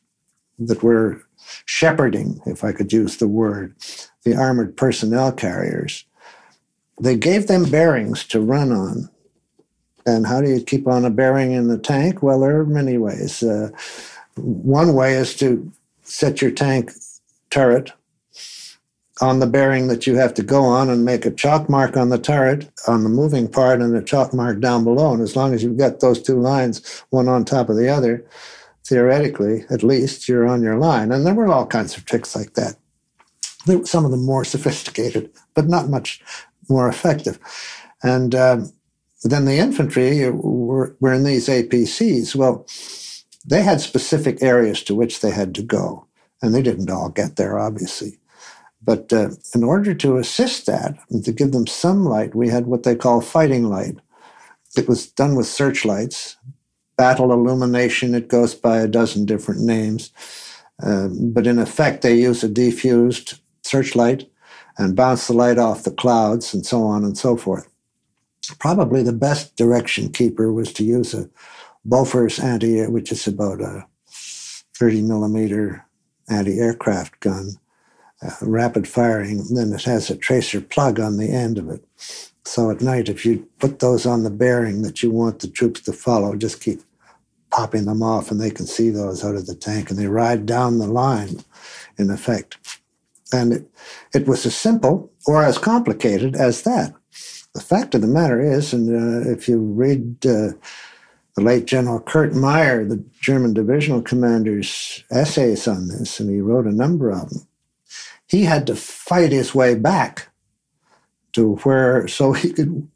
[0.60, 1.22] that were
[1.66, 3.74] shepherding, if I could use the word,
[4.24, 6.04] the armored personnel carriers,
[7.02, 9.10] they gave them bearings to run on.
[10.06, 12.22] And how do you keep on a bearing in the tank?
[12.22, 13.44] Well, there are many ways.
[13.44, 13.70] Uh,
[14.36, 15.72] one way is to
[16.04, 16.92] set your tank
[17.50, 17.92] turret
[19.22, 22.10] on the bearing that you have to go on and make a chalk mark on
[22.10, 25.14] the turret on the moving part and a chalk mark down below.
[25.14, 28.26] And as long as you've got those two lines, one on top of the other,
[28.86, 31.12] theoretically, at least, you're on your line.
[31.12, 32.76] And there were all kinds of tricks like that.
[33.86, 36.22] Some of them more sophisticated, but not much
[36.70, 37.40] more effective.
[38.04, 38.72] And um,
[39.24, 42.36] then the infantry were, were in these APCs.
[42.36, 42.66] Well,
[43.46, 46.06] they had specific areas to which they had to go,
[46.42, 48.20] and they didn't all get there, obviously.
[48.88, 52.68] But uh, in order to assist that, and to give them some light, we had
[52.68, 53.98] what they call fighting light.
[54.78, 56.38] It was done with searchlights,
[56.96, 58.16] battle illumination.
[58.16, 60.14] It goes by a dozen different names.
[60.82, 64.32] Uh, but in effect, they use a diffused searchlight
[64.78, 67.68] and bounce the light off the clouds and so on and so forth.
[68.58, 71.30] Probably the best direction keeper was to use a
[71.86, 73.86] Bofors anti, air, which is about a
[74.76, 75.86] 30 millimeter
[76.30, 77.60] anti-aircraft gun
[78.22, 81.84] uh, rapid firing, then it has a tracer plug on the end of it.
[82.46, 85.82] So at night, if you put those on the bearing that you want the troops
[85.82, 86.82] to follow, just keep
[87.50, 90.46] popping them off and they can see those out of the tank and they ride
[90.46, 91.44] down the line
[91.98, 92.58] in effect.
[93.34, 93.70] And it,
[94.14, 96.94] it was as simple or as complicated as that.
[97.54, 100.54] The fact of the matter is, and uh, if you read uh,
[101.36, 106.66] the late General Kurt Meyer, the German divisional commander's essays on this, and he wrote
[106.66, 107.47] a number of them,
[108.28, 110.30] he had to fight his way back
[111.34, 112.88] to where, so he could,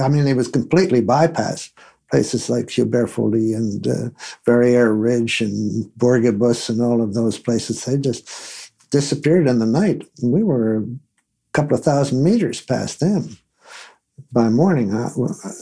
[0.00, 1.70] I mean, he was completely bypassed.
[2.10, 4.10] Places like Hubert Folie and uh,
[4.46, 10.08] Verrières Ridge and Bourguebus and all of those places, they just disappeared in the night.
[10.22, 10.86] We were a
[11.52, 13.36] couple of thousand meters past them
[14.30, 14.94] by morning.
[14.94, 15.10] I,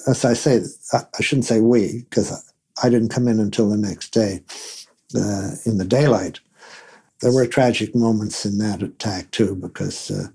[0.07, 0.61] as I say,
[0.93, 2.53] I shouldn't say we, because
[2.83, 4.43] I didn't come in until the next day
[5.17, 6.41] uh, in the daylight
[7.21, 10.27] there were tragic moments in that attack too, because uh,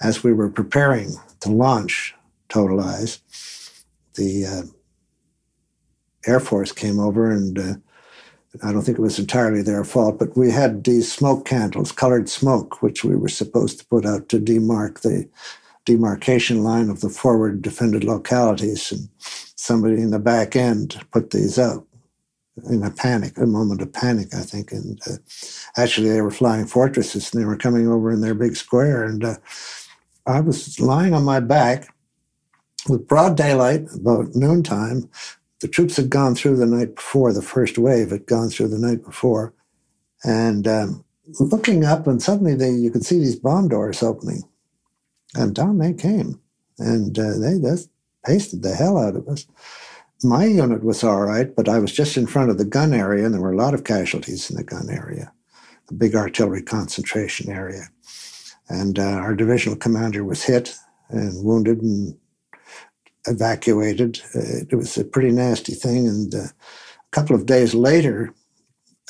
[0.00, 2.14] as we were preparing to launch
[2.48, 3.20] Totalize,
[4.14, 4.62] the uh,
[6.26, 7.74] Air Force came over and uh,
[8.62, 12.28] I don't think it was entirely their fault, but we had these smoke candles, colored
[12.28, 15.28] smoke, which we were supposed to put out to demark the
[15.84, 18.90] demarcation line of the forward defended localities.
[18.90, 21.86] And somebody in the back end put these out
[22.68, 24.72] in a panic, a moment of panic, I think.
[24.72, 25.16] And uh,
[25.76, 29.04] actually, they were flying fortresses and they were coming over in their big square.
[29.04, 29.36] And uh,
[30.26, 31.94] I was lying on my back
[32.88, 35.08] with broad daylight, about noontime.
[35.60, 38.78] The troops had gone through the night before, the first wave had gone through the
[38.78, 39.52] night before.
[40.24, 41.04] And um,
[41.40, 44.42] looking up, and suddenly they, you could see these bomb doors opening.
[45.34, 46.40] And down they came.
[46.78, 47.90] And uh, they just
[48.24, 49.46] pasted the hell out of us
[50.22, 53.24] my unit was all right, but I was just in front of the gun area,
[53.24, 55.32] and there were a lot of casualties in the gun area,
[55.90, 57.84] a big artillery concentration area.
[58.68, 60.74] And uh, our divisional commander was hit
[61.08, 62.16] and wounded and
[63.26, 64.20] evacuated.
[64.34, 66.06] It was a pretty nasty thing.
[66.06, 68.34] And uh, a couple of days later,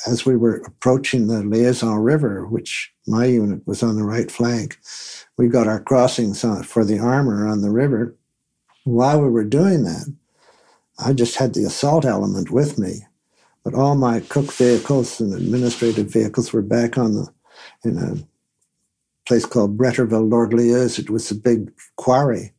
[0.07, 4.77] as we were approaching the Laison River, which my unit was on the right flank,
[5.37, 8.15] we got our crossings for the armor on the river.
[8.85, 10.15] While we were doing that,
[11.01, 13.05] I just had the assault element with me,
[13.63, 17.33] but all my cook vehicles and administrative vehicles were back on the
[17.83, 18.15] in a
[19.27, 20.99] place called Bretteville, Lord-Lieu's.
[20.99, 22.53] It was a big quarry,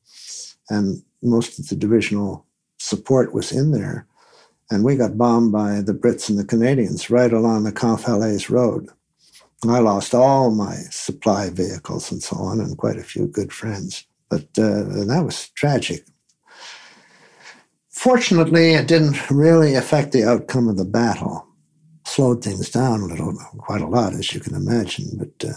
[0.69, 2.47] and most of the divisional
[2.79, 4.07] support was in there.
[4.71, 8.89] And we got bombed by the Brits and the Canadians right along the Caen-Falaise road.
[9.69, 14.07] I lost all my supply vehicles and so on, and quite a few good friends.
[14.31, 16.07] But uh, that was tragic.
[18.01, 21.47] Fortunately, it didn't really affect the outcome of the battle.
[22.07, 25.19] Slowed things down a little, quite a lot, as you can imagine.
[25.19, 25.53] But uh,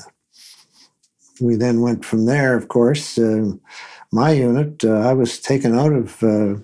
[1.40, 3.18] we then went from there, of course.
[3.18, 3.54] Uh,
[4.12, 6.56] my unit, uh, I was taken out of uh,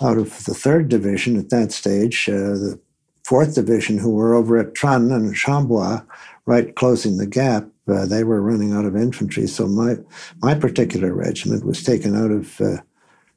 [0.00, 2.28] out of the third division at that stage.
[2.28, 2.80] Uh, the
[3.24, 6.02] fourth division, who were over at Trun and Chambois,
[6.46, 9.48] right closing the gap, uh, they were running out of infantry.
[9.48, 9.96] So my
[10.40, 12.76] my particular regiment was taken out of uh,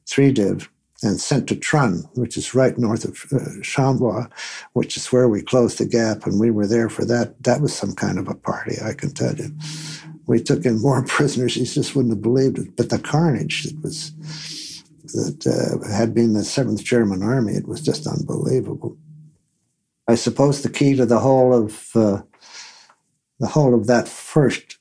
[0.06, 0.70] three div
[1.02, 4.26] and sent to Trun, which is right north of uh,
[4.72, 7.42] which is where we closed the gap, and we were there for that.
[7.44, 9.54] That was some kind of a party, I can tell you.
[10.26, 12.76] We took in more prisoners; you just wouldn't have believed it.
[12.76, 14.12] But the carnage that was
[15.14, 18.96] that uh, had been the Seventh German Army, it was just unbelievable.
[20.08, 22.22] I suppose the key to the whole of uh,
[23.38, 24.78] the whole of that first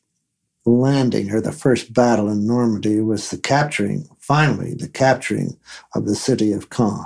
[0.66, 5.56] landing or the first battle in Normandy was the capturing, finally, the capturing
[5.94, 7.06] of the city of Caen,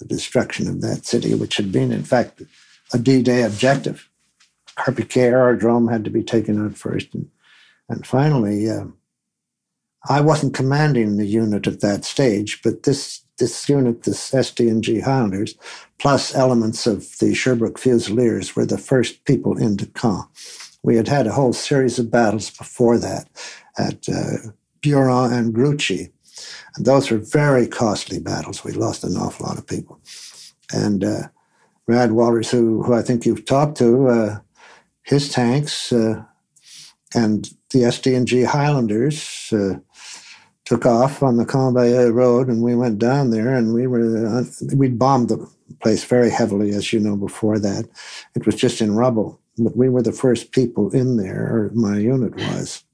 [0.00, 2.42] the destruction of that city, which had been, in fact,
[2.92, 4.08] a D Day objective.
[4.74, 7.14] Carpiquet Aerodrome had to be taken out first.
[7.14, 7.30] And,
[7.88, 8.86] and finally, uh,
[10.08, 15.54] I wasn't commanding the unit at that stage, but this, this unit, this SD&G Highlanders,
[15.98, 20.24] plus elements of the Sherbrooke Fusiliers, were the first people into Caen.
[20.82, 23.28] We had had a whole series of battles before that
[23.76, 24.50] at uh,
[24.80, 26.10] Buron and Gruchy.
[26.78, 28.64] And those were very costly battles.
[28.64, 30.00] We lost an awful lot of people.
[30.72, 31.28] And uh,
[31.86, 34.38] Rad Walters, who, who I think you've talked to, uh,
[35.02, 36.22] his tanks uh,
[37.14, 39.74] and the SD&G Highlanders uh,
[40.64, 44.44] took off on the Cambaye Road, and we went down there, and we were uh,
[44.74, 45.50] we bombed the
[45.80, 47.16] place very heavily, as you know.
[47.16, 47.88] Before that,
[48.34, 51.98] it was just in rubble but we were the first people in there, or my
[51.98, 52.84] unit was,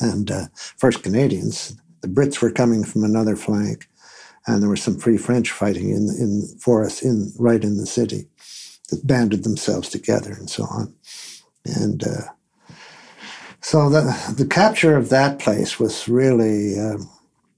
[0.00, 1.76] and uh, first Canadians.
[2.00, 3.88] The Brits were coming from another flank,
[4.46, 7.86] and there was some Free French fighting in in for us in right in the
[7.86, 8.28] city
[8.90, 10.94] that banded themselves together and so on,
[11.64, 12.04] and.
[12.04, 12.22] Uh,
[13.60, 16.98] so the the capture of that place was really uh,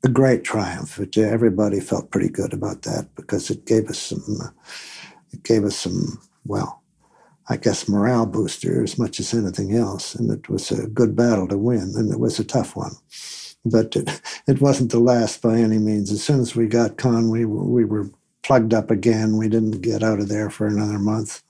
[0.03, 0.99] a great triumph.
[0.99, 4.55] It, everybody felt pretty good about that because it gave us some
[5.33, 6.81] it gave us some well
[7.51, 10.15] I guess, morale booster as much as anything else.
[10.15, 12.93] And it was a good battle to win, and it was a tough one.
[13.65, 16.11] But it, it wasn't the last by any means.
[16.13, 18.11] As soon as we got Caen, we, we were
[18.43, 19.37] plugged up again.
[19.37, 21.43] We didn't get out of there for another month.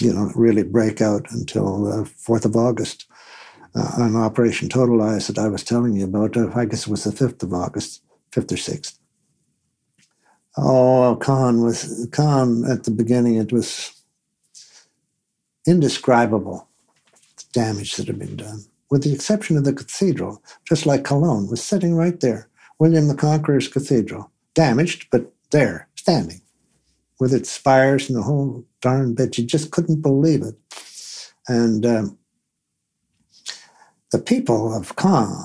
[0.00, 3.06] You know, really break out until the 4th of August
[3.76, 6.36] uh, on Operation Totalize that I was telling you about.
[6.36, 8.02] Uh, I guess it was the 5th of August,
[8.32, 8.98] 5th or 6th.
[10.58, 13.36] Oh, Caen was Caen at the beginning.
[13.36, 13.92] It was
[15.66, 16.68] indescribable
[17.36, 21.48] the damage that had been done, with the exception of the cathedral, just like Cologne,
[21.48, 22.50] was sitting right there.
[22.78, 26.42] William the Conqueror's Cathedral, damaged, but there, standing,
[27.18, 29.38] with its spires and the whole darn bit.
[29.38, 30.56] You just couldn't believe it.
[31.48, 32.18] And um,
[34.10, 35.42] the people of Caen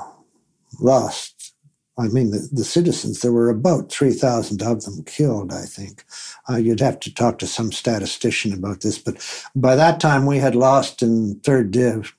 [0.82, 1.54] lost
[2.00, 6.06] I mean, the, the citizens, there were about 3,000 of them killed, I think.
[6.48, 9.18] Uh, you'd have to talk to some statistician about this, but
[9.56, 12.16] by that time we had lost in third div,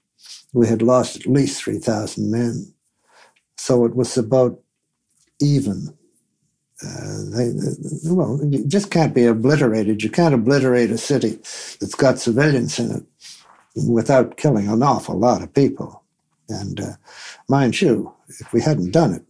[0.53, 2.73] we had lost at least 3,000 men.
[3.57, 4.59] So it was about
[5.41, 5.95] even.
[6.85, 7.53] Uh, they,
[8.05, 10.03] well, you just can't be obliterated.
[10.03, 11.39] You can't obliterate a city
[11.81, 13.05] that's got civilians in it
[13.89, 16.03] without killing an awful lot of people.
[16.49, 16.93] And uh,
[17.49, 19.25] mind you, if we hadn't done it,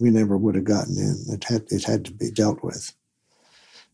[0.00, 1.16] we never would have gotten in.
[1.32, 2.92] It had it had to be dealt with,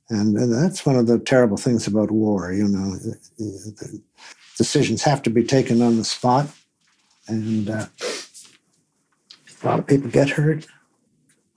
[0.09, 2.53] and, and that's one of the terrible things about war.
[2.53, 2.97] You know,
[4.61, 6.47] decisions have to be taken on the spot,
[7.27, 7.87] and uh,
[9.63, 10.67] a lot of people get hurt.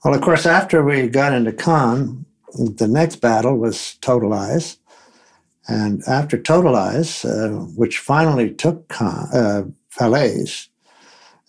[0.02, 2.24] Well, of course, after we got into Caen,
[2.54, 4.78] the next battle was Totalize.
[5.68, 10.68] And after Totalize, uh, which finally took Caen, uh, Falaise,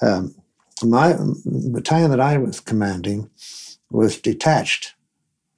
[0.01, 0.35] um,
[0.83, 3.29] my battalion that I was commanding
[3.89, 4.93] was detached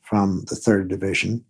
[0.04, 1.44] from the third division,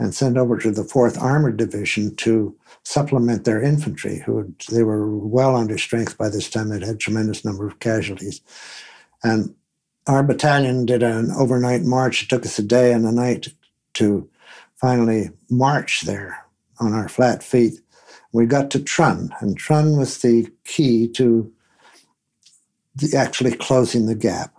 [0.00, 5.14] and sent over to the 4th Armored Division to supplement their infantry, who they were
[5.14, 6.70] well under strength by this time.
[6.70, 8.40] They'd had tremendous number of casualties.
[9.22, 9.54] And
[10.06, 12.22] our battalion did an overnight march.
[12.22, 13.48] It took us a day and a night
[13.94, 14.26] to
[14.76, 16.46] finally march there
[16.78, 17.74] on our flat feet.
[18.32, 21.52] We got to Trun, and Trun was the key to
[22.94, 24.54] the, actually closing the gap.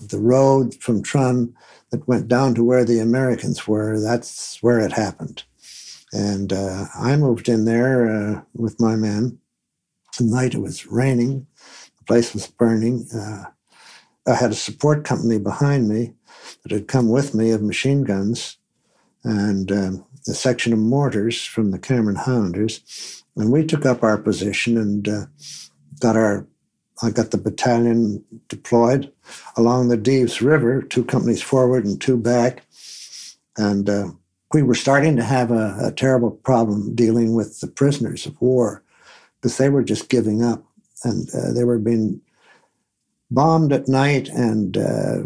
[0.00, 1.54] The road from Trun
[1.90, 5.44] that went down to where the Americans were, that's where it happened.
[6.12, 9.38] And uh, I moved in there uh, with my men.
[10.18, 11.46] The night it was raining,
[11.98, 13.06] the place was burning.
[13.14, 13.44] Uh,
[14.26, 16.14] I had a support company behind me
[16.62, 18.58] that had come with me of machine guns
[19.24, 23.24] and um, a section of mortars from the Cameron Highlanders.
[23.36, 25.26] And we took up our position and uh,
[26.00, 26.46] got our
[27.00, 29.12] I got the battalion deployed
[29.56, 32.62] along the Dives River, two companies forward and two back.
[33.56, 34.10] And uh,
[34.52, 38.82] we were starting to have a, a, terrible problem dealing with the prisoners of war
[39.36, 40.64] because they were just giving up
[41.04, 42.20] and uh, they were being
[43.30, 45.18] bombed at night, and uh,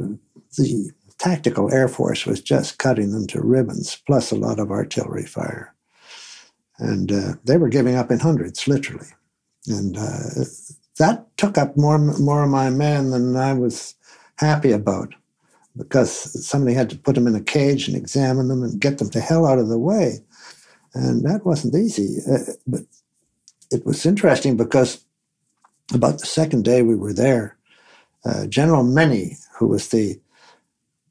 [0.57, 5.26] the tactical Air Force was just cutting them to ribbons, plus a lot of artillery
[5.26, 5.74] fire.
[6.78, 9.09] And uh, they were giving up in hundreds, literally.
[9.68, 10.44] And uh,
[10.99, 13.95] that took up more, more of my men than I was
[14.36, 15.14] happy about
[15.76, 19.09] because somebody had to put them in a cage and examine them and get them
[19.11, 20.18] to hell out of the way.
[20.95, 22.18] And that wasn't easy.
[22.30, 22.82] Uh, but
[23.70, 25.05] it was interesting because
[25.95, 27.57] about the second day we were there,
[28.24, 30.20] uh, General Many, who was the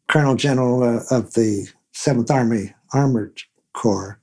[0.07, 3.41] Colonel General uh, of the 7th Army Armored
[3.73, 4.19] Corps,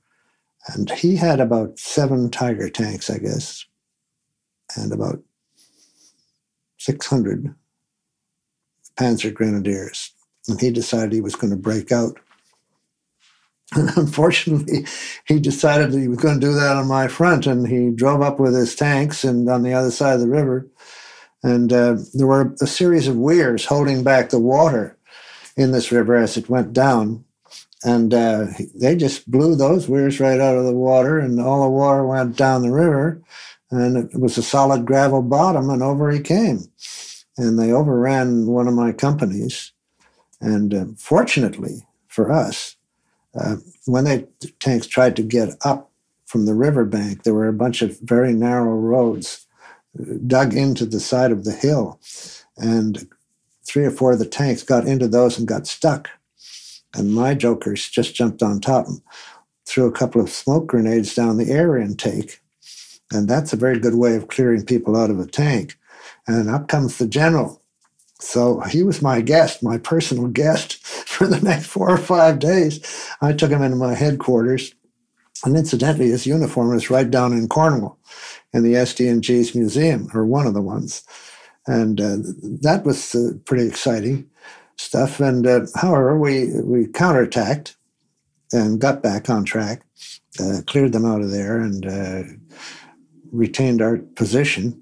[0.67, 3.65] and he had about seven Tiger tanks, I guess,
[4.75, 5.21] and about
[6.79, 7.55] 600
[8.97, 10.11] Panzer Grenadiers.
[10.47, 12.19] And he decided he was going to break out.
[13.75, 14.85] And unfortunately,
[15.25, 18.21] he decided that he was going to do that on my front, and he drove
[18.21, 20.67] up with his tanks and on the other side of the river
[21.43, 24.97] and uh, there were a series of weirs holding back the water
[25.55, 27.23] in this river as it went down.
[27.83, 31.69] And uh, they just blew those weirs right out of the water, and all the
[31.69, 33.21] water went down the river.
[33.71, 36.63] And it was a solid gravel bottom, and over he came.
[37.37, 39.71] And they overran one of my companies.
[40.41, 42.75] And uh, fortunately for us,
[43.35, 44.27] uh, when the
[44.59, 45.91] tanks tried to get up
[46.25, 49.45] from the riverbank, there were a bunch of very narrow roads
[50.27, 51.99] dug into the side of the hill.
[52.57, 53.07] And
[53.65, 56.09] three or four of the tanks got into those and got stuck.
[56.95, 59.01] And my jokers just jumped on top and
[59.65, 62.41] threw a couple of smoke grenades down the air intake.
[63.11, 65.77] And that's a very good way of clearing people out of a tank.
[66.27, 67.61] And up comes the general.
[68.19, 73.09] So he was my guest, my personal guest for the next four or five days.
[73.21, 74.73] I took him into my headquarters.
[75.45, 77.97] And incidentally, his uniform was right down in Cornwall
[78.51, 81.03] in the SD&G's museum, or one of the ones.
[81.65, 82.17] And uh,
[82.61, 84.29] that was uh, pretty exciting
[84.77, 85.21] stuff.
[85.21, 87.75] And uh, however, we, we counterattacked
[88.51, 89.83] and got back on track,
[90.39, 92.23] uh, cleared them out of there, and uh,
[93.31, 94.81] retained our position.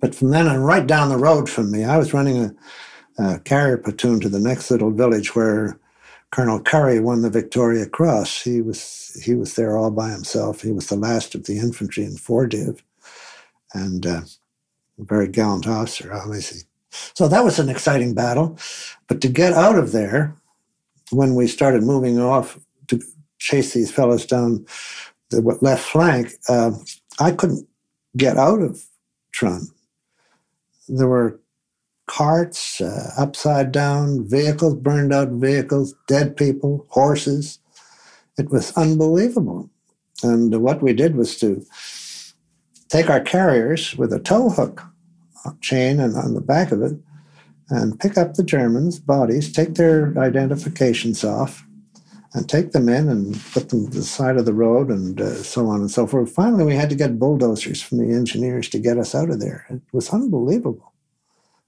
[0.00, 2.56] But from then on, right down the road from me, I was running
[3.18, 5.78] a, a carrier platoon to the next little village where
[6.30, 8.42] Colonel Currie won the Victoria Cross.
[8.42, 10.60] He was he was there all by himself.
[10.60, 12.82] He was the last of the infantry in four div,
[13.72, 14.22] and uh,
[14.98, 16.62] a very gallant officer, obviously.
[16.90, 18.58] So that was an exciting battle.
[19.06, 20.34] But to get out of there,
[21.10, 23.00] when we started moving off to
[23.38, 24.66] chase these fellows down
[25.30, 26.72] the left flank, uh,
[27.18, 27.68] I couldn't
[28.16, 28.82] get out of
[29.32, 29.68] Trun.
[30.88, 31.40] There were
[32.06, 37.58] carts, uh, upside down vehicles, burned out vehicles, dead people, horses.
[38.38, 39.70] It was unbelievable.
[40.22, 41.64] And what we did was to
[42.88, 44.82] take our carriers with a tow hook
[45.60, 46.96] chain and on the back of it
[47.68, 51.65] and pick up the Germans' bodies, take their identifications off,
[52.36, 55.42] and take them in and put them to the side of the road and uh,
[55.42, 56.30] so on and so forth.
[56.30, 59.66] Finally, we had to get bulldozers from the engineers to get us out of there.
[59.70, 60.92] It was unbelievable.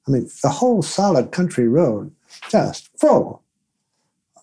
[0.07, 2.14] I mean, the whole solid country road
[2.51, 3.43] just full.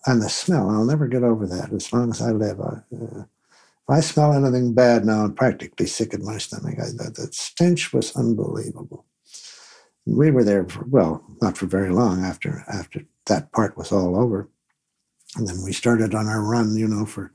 [0.04, 2.60] And the smell, I'll never get over that as long as I live.
[2.60, 6.74] I, uh, if I smell anything bad now, I'm practically sick in my stomach.
[6.80, 9.04] I, the, the stench was unbelievable.
[10.06, 14.16] We were there for, well, not for very long after, after that part was all
[14.16, 14.48] over.
[15.36, 17.32] And then we started on our run, you know, for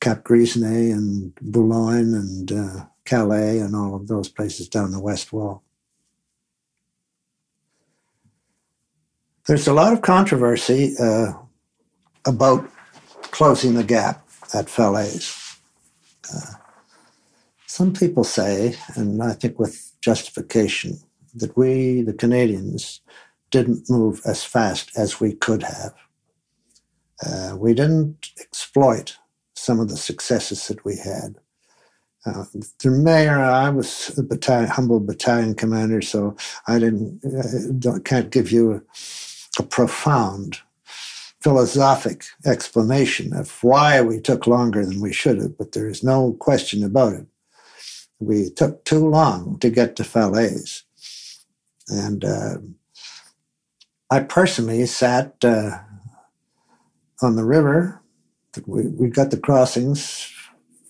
[0.00, 5.32] Cap Grisnez and Boulogne and uh, Calais and all of those places down the West
[5.32, 5.62] Wall.
[9.46, 11.32] There's a lot of controversy uh,
[12.24, 12.70] about
[13.32, 14.22] closing the gap.
[14.54, 15.58] at Falaise.
[16.32, 16.54] Uh,
[17.66, 21.00] some people say, and I think with justification,
[21.34, 23.00] that we, the Canadians,
[23.50, 25.94] didn't move as fast as we could have.
[27.24, 29.16] Uh, we didn't exploit
[29.54, 31.36] some of the successes that we had.
[32.24, 32.44] Uh,
[32.80, 36.36] the mayor, I was a battalion, humble battalion commander, so
[36.68, 38.82] I didn't uh, can't give you a,
[39.58, 40.58] a, profound
[41.40, 45.58] philosophic explanation of why we took longer than we should have.
[45.58, 47.26] But there is no question about it.
[48.20, 50.84] We took too long to get to Falaise,
[51.88, 52.58] and uh,
[54.10, 55.78] I personally sat uh,
[57.22, 58.00] on the river.
[58.66, 60.30] We, we got the crossings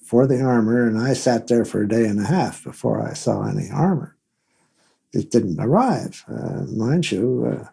[0.05, 3.15] for the armor, and I sat there for a day and a half before I
[3.15, 4.17] saw any armor.
[5.13, 7.47] It didn't arrive, uh, mind you.
[7.47, 7.69] Uh,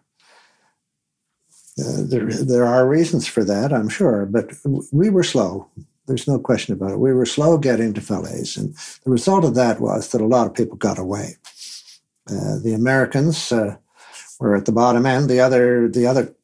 [1.82, 4.52] uh, there, there are reasons for that, I'm sure, but
[4.92, 5.68] we were slow.
[6.06, 6.98] There's no question about it.
[6.98, 10.46] We were slow getting to Falaise, and the result of that was that a lot
[10.46, 11.36] of people got away.
[12.30, 13.76] Uh, the Americans uh,
[14.38, 15.28] were at the bottom end.
[15.28, 16.34] The other, the other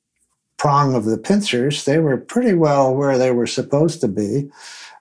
[0.59, 4.49] prong of the pincers, they were pretty well where they were supposed to be.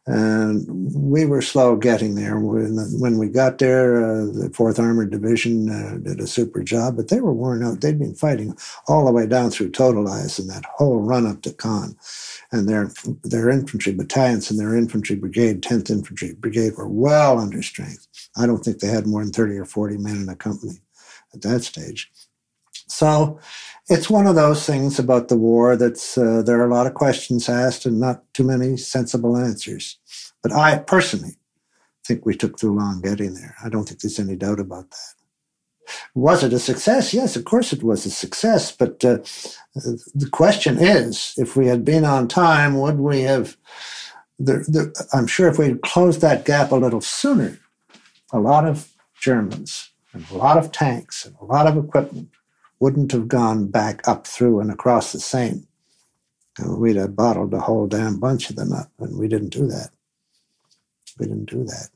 [0.07, 2.37] And we were slow getting there.
[2.39, 6.95] When, when we got there, uh, the 4th Armored Division uh, did a super job,
[6.95, 7.81] but they were worn out.
[7.81, 8.55] They'd been fighting
[8.87, 11.95] all the way down through Totalize and that whole run up to Caen.
[12.51, 12.91] And their,
[13.23, 18.07] their infantry battalions and their infantry brigade, 10th Infantry Brigade, were well under strength.
[18.37, 20.81] I don't think they had more than 30 or 40 men in a company
[21.33, 22.11] at that stage.
[22.87, 23.39] So
[23.87, 26.95] it's one of those things about the war that's uh, there are a lot of
[26.95, 29.99] questions asked and not too many sensible answers.
[30.41, 31.37] But I personally
[32.05, 33.55] think we took too long getting there.
[33.63, 35.13] I don't think there's any doubt about that.
[36.15, 37.13] Was it a success?
[37.13, 38.71] Yes, of course it was a success.
[38.71, 39.19] But uh,
[39.75, 43.55] the question is, if we had been on time, would we have?
[44.39, 47.59] The, the, I'm sure if we had closed that gap a little sooner,
[48.33, 52.29] a lot of Germans and a lot of tanks and a lot of equipment
[52.79, 55.63] wouldn't have gone back up through and across the Seine.
[56.57, 59.67] And we'd have bottled a whole damn bunch of them up, and we didn't do
[59.67, 59.89] that.
[61.19, 61.89] We didn't do that.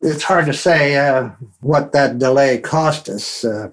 [0.00, 1.30] It's hard to say uh,
[1.60, 3.44] what that delay cost us.
[3.44, 3.70] Uh,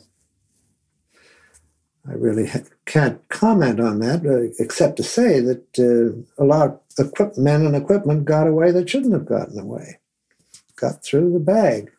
[2.07, 2.49] I really
[2.85, 7.65] can't comment on that, uh, except to say that uh, a lot of equip- men
[7.65, 9.99] and equipment got away that shouldn't have gotten away,
[10.75, 11.91] got through the bag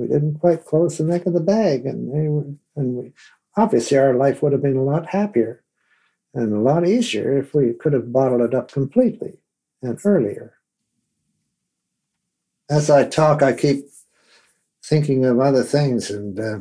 [0.00, 3.12] we didn't quite close the neck of the bag, and they were, and we
[3.56, 5.62] obviously our life would have been a lot happier
[6.32, 9.38] and a lot easier if we could have bottled it up completely
[9.82, 10.54] and earlier.
[12.70, 13.84] As I talk, I keep
[14.82, 16.58] thinking of other things, and uh,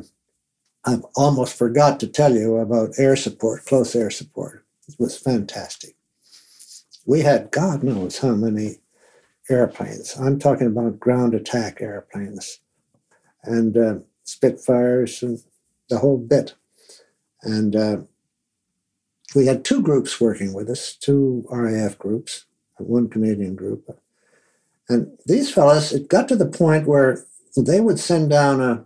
[0.84, 4.66] I've almost forgot to tell you about air support, close air support.
[4.88, 5.96] It was fantastic.
[7.06, 8.80] We had God knows how many
[9.50, 10.18] airplanes.
[10.18, 12.60] I'm talking about ground attack airplanes
[13.44, 15.42] and uh, Spitfires and
[15.90, 16.54] the whole bit.
[17.42, 17.98] And uh,
[19.36, 22.46] we had two groups working with us, two RAF groups,
[22.78, 24.00] one Canadian group.
[24.88, 27.26] And these fellows, it got to the point where
[27.56, 28.86] they would send down a,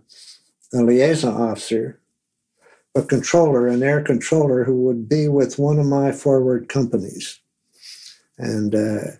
[0.76, 2.00] a liaison officer,
[2.94, 7.40] a controller, an air controller who would be with one of my forward companies.
[8.38, 9.12] And uh,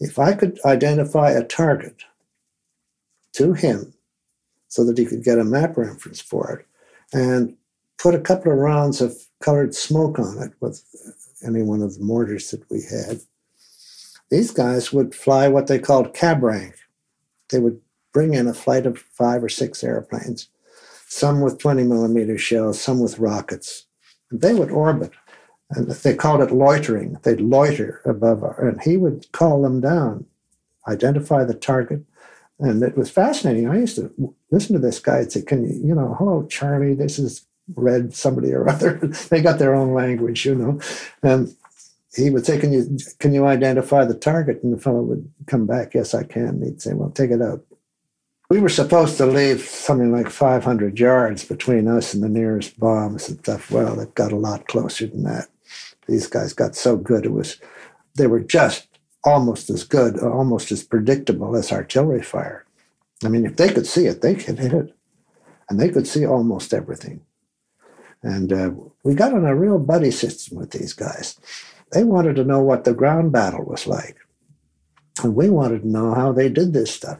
[0.00, 2.02] if I could identify a target
[3.32, 3.94] to him
[4.68, 6.66] so that he could get a map reference for it
[7.12, 7.56] and
[7.98, 10.82] put a couple of rounds of colored smoke on it with
[11.44, 13.20] any one of the mortars that we had.
[14.30, 16.74] These guys would fly what they called cab rank.
[17.50, 17.80] They would
[18.12, 20.48] bring in a flight of five or six airplanes,
[21.06, 23.86] some with 20 millimeter shells, some with rockets.
[24.30, 25.12] And they would orbit.
[25.70, 27.18] And they called it loitering.
[27.22, 30.26] They'd loiter above, our, and he would call them down,
[30.86, 32.04] identify the target,
[32.60, 33.68] and it was fascinating.
[33.68, 36.94] I used to listen to this guy and say, Can you, you know, hello, Charlie,
[36.94, 37.46] this is
[37.76, 38.94] Red somebody or other.
[39.30, 40.80] they got their own language, you know.
[41.22, 41.54] And
[42.14, 44.62] he would say, Can you can you identify the target?
[44.62, 46.48] And the fellow would come back, Yes, I can.
[46.48, 47.64] And he'd say, Well, take it out.
[48.50, 53.28] We were supposed to leave something like 500 yards between us and the nearest bombs
[53.28, 53.70] and stuff.
[53.70, 55.48] Well, it got a lot closer than that.
[56.08, 57.60] These guys got so good, it was,
[58.14, 58.87] they were just
[59.28, 62.64] almost as good, almost as predictable as artillery fire.
[63.24, 64.94] I mean, if they could see it, they could hit it.
[65.68, 67.20] And they could see almost everything.
[68.22, 68.70] And uh,
[69.04, 71.38] we got on a real buddy system with these guys.
[71.92, 74.16] They wanted to know what the ground battle was like.
[75.22, 77.18] And we wanted to know how they did this stuff.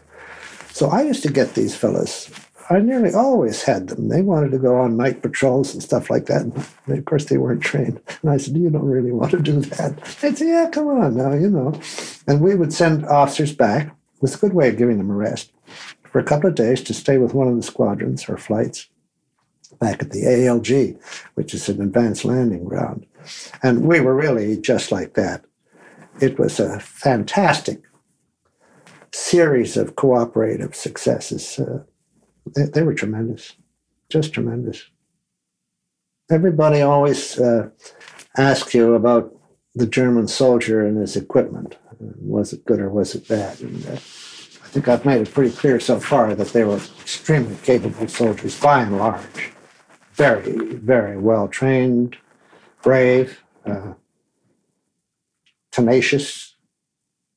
[0.73, 2.31] So I used to get these fellas
[2.71, 4.09] I nearly always had them.
[4.09, 6.43] They wanted to go on night patrols and stuff like that.
[6.43, 8.01] And of course, they weren't trained.
[8.23, 9.97] And I said, You don't really want to do that.
[10.21, 11.81] They'd say, Yeah, come on now, you know.
[12.27, 13.87] And we would send officers back.
[13.87, 15.53] It was a good way of giving them a rest
[16.05, 18.89] for a couple of days to stay with one of the squadrons or flights
[19.79, 20.99] back at the ALG,
[21.35, 23.07] which is an advanced landing ground.
[23.63, 25.45] And we were really just like that.
[26.21, 27.83] It was a fantastic
[29.13, 31.59] series of cooperative successes.
[31.59, 31.85] Uh,
[32.55, 33.55] they, they, were tremendous,
[34.09, 34.85] just tremendous.
[36.31, 37.71] Everybody always uh,
[38.37, 39.35] asks you about
[39.75, 41.77] the German soldier and his equipment.
[41.99, 43.61] Was it good or was it bad?
[43.61, 43.93] And, uh,
[44.69, 48.61] I think I've made it pretty clear so far that they were extremely capable soldiers
[48.61, 49.53] by and large.
[50.13, 52.19] Very, very well trained,
[52.83, 53.95] brave, uh,
[55.73, 56.57] tenacious,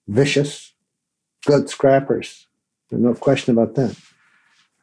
[0.08, 0.74] vicious,
[1.46, 2.48] good scrappers.
[2.90, 3.96] There's no question about that.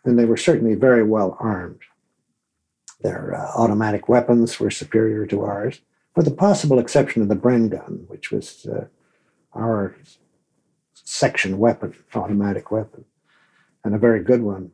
[0.04, 1.80] And they were certainly very well armed.
[3.00, 5.80] Their uh, automatic weapons were superior to ours,
[6.16, 8.86] with the possible exception of the Bren gun, which was uh,
[9.54, 9.94] our
[10.94, 13.04] section weapon, automatic weapon,
[13.84, 14.72] and a very good one.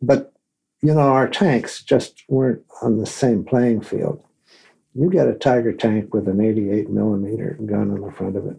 [0.00, 0.32] But,
[0.80, 4.22] you know, our tanks just weren't on the same playing field.
[4.94, 8.56] You get a Tiger tank with an 88 millimeter gun on the front of it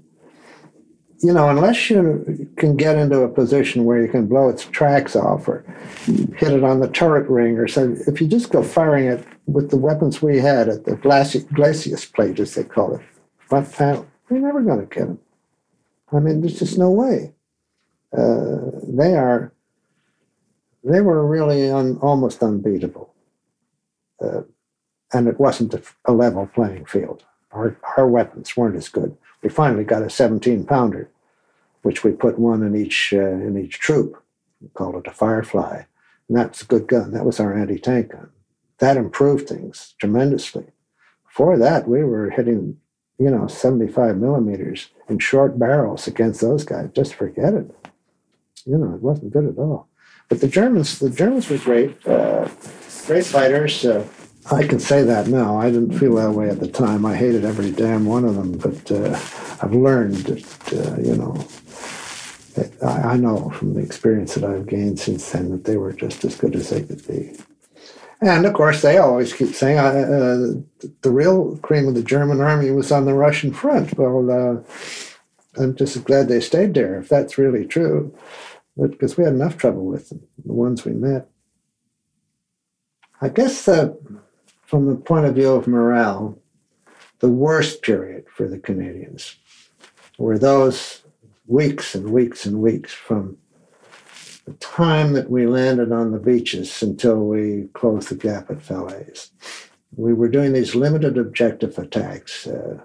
[1.22, 5.16] you know, unless you can get into a position where you can blow its tracks
[5.16, 5.66] off or
[6.38, 9.70] hit it on the turret ring or so, if you just go firing it with
[9.70, 13.02] the weapons we had at the glacis plate, as they call it,
[13.38, 15.20] front panel, you're never going to get them.
[16.14, 17.34] I mean, there's just no way.
[18.16, 19.52] Uh, they are,
[20.84, 23.14] they were really un, almost unbeatable.
[24.22, 24.42] Uh,
[25.12, 27.26] and it wasn't a, a level playing field.
[27.52, 31.10] Our, our weapons weren't as good we finally got a 17 pounder,
[31.82, 34.22] which we put one in each uh, in each troop.
[34.62, 35.84] We called it a Firefly,
[36.28, 37.12] and that's a good gun.
[37.12, 38.30] That was our anti-tank gun.
[38.80, 40.68] That improved things tremendously.
[41.28, 42.78] Before that, we were hitting,
[43.18, 46.90] you know, 75 millimeters in short barrels against those guys.
[46.94, 47.72] Just forget it.
[48.66, 49.88] You know, it wasn't good at all.
[50.28, 52.48] But the Germans, the Germans were great, uh,
[53.08, 53.86] great fighters.
[53.86, 54.06] Uh,
[54.52, 55.58] I can say that now.
[55.58, 57.06] I didn't feel that way at the time.
[57.06, 59.14] I hated every damn one of them, but uh,
[59.62, 61.48] I've learned that, uh, you know,
[62.84, 66.26] I, I, know from the experience that I've gained since then that they were just
[66.26, 67.38] as good as they could be.
[68.22, 72.42] And of course, they always keep saying uh, uh the real cream of the German
[72.42, 73.98] army was on the Russian front.
[73.98, 78.14] Well, uh, I'm just glad they stayed there, if that's really true,
[78.78, 81.30] because we had enough trouble with them, the ones we met.
[83.22, 83.98] I guess that
[84.70, 86.38] from the point of view of morale,
[87.22, 89.36] the worst period for the Canadians
[90.20, 91.02] were those
[91.48, 93.36] weeks and weeks and weeks from
[94.46, 99.32] the time that we landed on the beaches until we closed the gap at Falaise.
[99.96, 102.78] We were doing these limited objective attacks uh,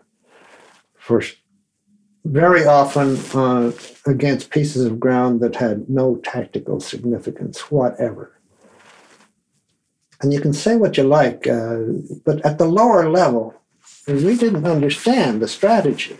[2.25, 3.73] very often uh,
[4.07, 8.41] against pieces of ground that had no tactical significance whatever
[10.21, 11.79] and you can say what you like, uh,
[12.25, 13.55] but at the lower level,
[14.07, 16.17] we didn't understand the strategy.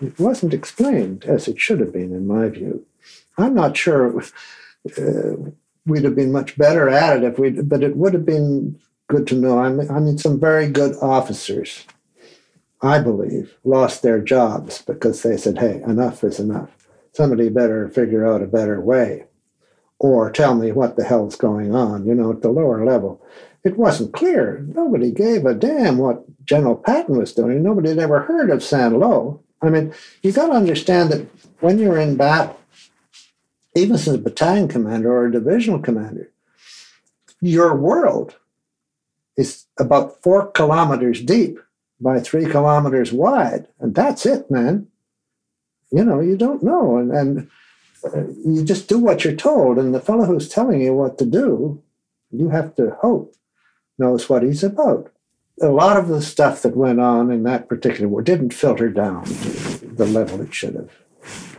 [0.00, 2.84] It wasn't explained as it should have been, in my view.
[3.38, 4.22] I'm not sure
[4.98, 5.36] uh,
[5.86, 8.78] we'd have been much better at it if we, but it would have been
[9.08, 9.58] good to know.
[9.58, 11.84] I mean, I mean, some very good officers,
[12.80, 16.70] I believe, lost their jobs because they said, "Hey, enough is enough.
[17.12, 19.24] Somebody better figure out a better way."
[20.02, 23.24] Or tell me what the hell's going on, you know, at the lower level.
[23.62, 24.66] It wasn't clear.
[24.74, 27.62] Nobody gave a damn what General Patton was doing.
[27.62, 28.98] Nobody had ever heard of St.
[28.98, 29.40] Lo.
[29.62, 29.94] I mean,
[30.24, 31.28] you got to understand that
[31.60, 32.58] when you're in battle,
[33.76, 36.32] even as a battalion commander or a divisional commander,
[37.40, 38.34] your world
[39.36, 41.60] is about four kilometers deep
[42.00, 43.68] by three kilometers wide.
[43.78, 44.88] And that's it, man.
[45.92, 46.96] You know, you don't know.
[46.96, 47.50] And, and
[48.44, 51.82] you just do what you're told, and the fellow who's telling you what to do,
[52.30, 53.34] you have to hope
[53.98, 55.12] knows what he's about.
[55.60, 59.24] A lot of the stuff that went on in that particular war didn't filter down
[59.24, 60.90] to the level it should have.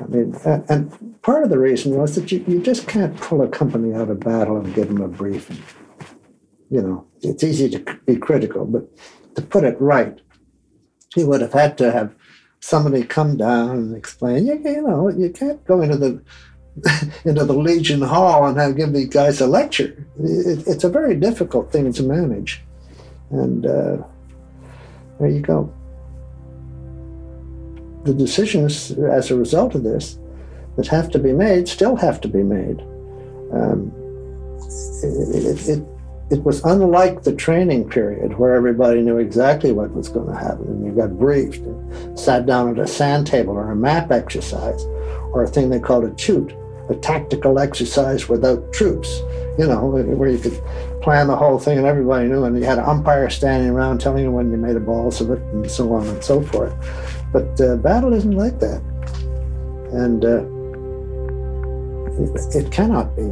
[0.01, 3.47] I mean, and, part of the reason was that you, you just can't pull a
[3.47, 5.61] company out of battle and give them a briefing.
[6.69, 8.89] You know, it's easy to be critical, but
[9.35, 10.19] to put it right,
[11.15, 12.13] he would have had to have
[12.63, 16.21] somebody come down and explain, you, you know, you can't go into the
[17.25, 20.07] into the Legion Hall and have give these guys a lecture.
[20.17, 22.63] It, it's a very difficult thing to manage,
[23.29, 23.97] and uh,
[25.19, 25.71] there you go.
[28.05, 30.17] The decisions as a result of this
[30.77, 32.79] that have to be made still have to be made.
[33.51, 33.91] Um,
[35.03, 35.83] it, it,
[36.33, 40.65] it was unlike the training period where everybody knew exactly what was going to happen
[40.65, 44.83] and you got briefed and sat down at a sand table or a map exercise
[45.31, 46.51] or a thing they called a TEWT,
[46.89, 49.19] a tactical exercise without troops,
[49.59, 50.59] you know, where you could
[51.03, 54.23] plan the whole thing and everybody knew and you had an umpire standing around telling
[54.23, 56.73] you when you made a balls of it and so on and so forth.
[57.31, 58.81] But uh, battle isn't like that.
[59.91, 60.41] And uh,
[62.23, 63.31] it, it cannot be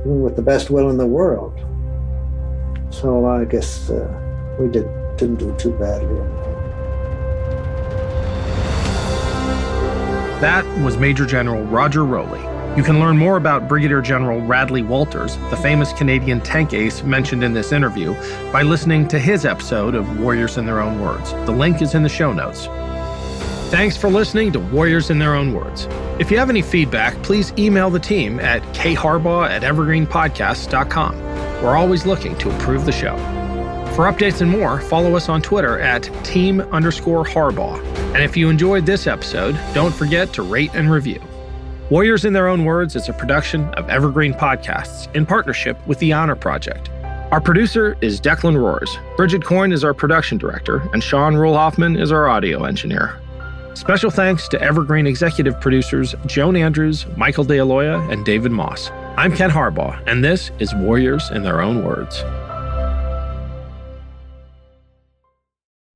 [0.00, 1.57] even with the best will in the world.
[2.90, 4.08] So I guess uh,
[4.58, 4.86] we did,
[5.16, 6.18] didn't do too badly.
[10.40, 12.40] That was Major General Roger Rowley.
[12.76, 17.42] You can learn more about Brigadier General Radley Walters, the famous Canadian tank ace mentioned
[17.42, 18.14] in this interview,
[18.52, 21.32] by listening to his episode of Warriors in Their Own Words.
[21.32, 22.66] The link is in the show notes.
[23.70, 25.88] Thanks for listening to Warriors in Their Own Words.
[26.20, 31.27] If you have any feedback, please email the team at kharbaugh at evergreenpodcasts.com.
[31.62, 33.16] We're always looking to improve the show.
[33.94, 37.82] For updates and more, follow us on Twitter at team underscore Harbaugh.
[38.14, 41.20] And if you enjoyed this episode, don't forget to rate and review.
[41.90, 46.12] Warriors in Their Own Words is a production of Evergreen Podcasts in partnership with The
[46.12, 46.90] Honor Project.
[47.32, 48.96] Our producer is Declan Roars.
[49.16, 53.20] Bridget Coyne is our production director, and Sean Rule Hoffman is our audio engineer.
[53.78, 58.90] Special thanks to Evergreen executive producers Joan Andrews, Michael DeAloia, and David Moss.
[59.16, 62.24] I'm Ken Harbaugh, and this is Warriors in Their Own Words.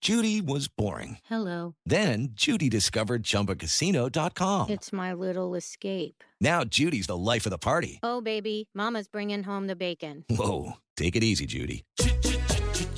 [0.00, 1.18] Judy was boring.
[1.24, 1.74] Hello.
[1.84, 4.70] Then Judy discovered ChumbaCasino.com.
[4.70, 6.22] It's my little escape.
[6.40, 7.98] Now Judy's the life of the party.
[8.04, 10.24] Oh, baby, Mama's bringing home the bacon.
[10.30, 11.84] Whoa, take it easy, Judy.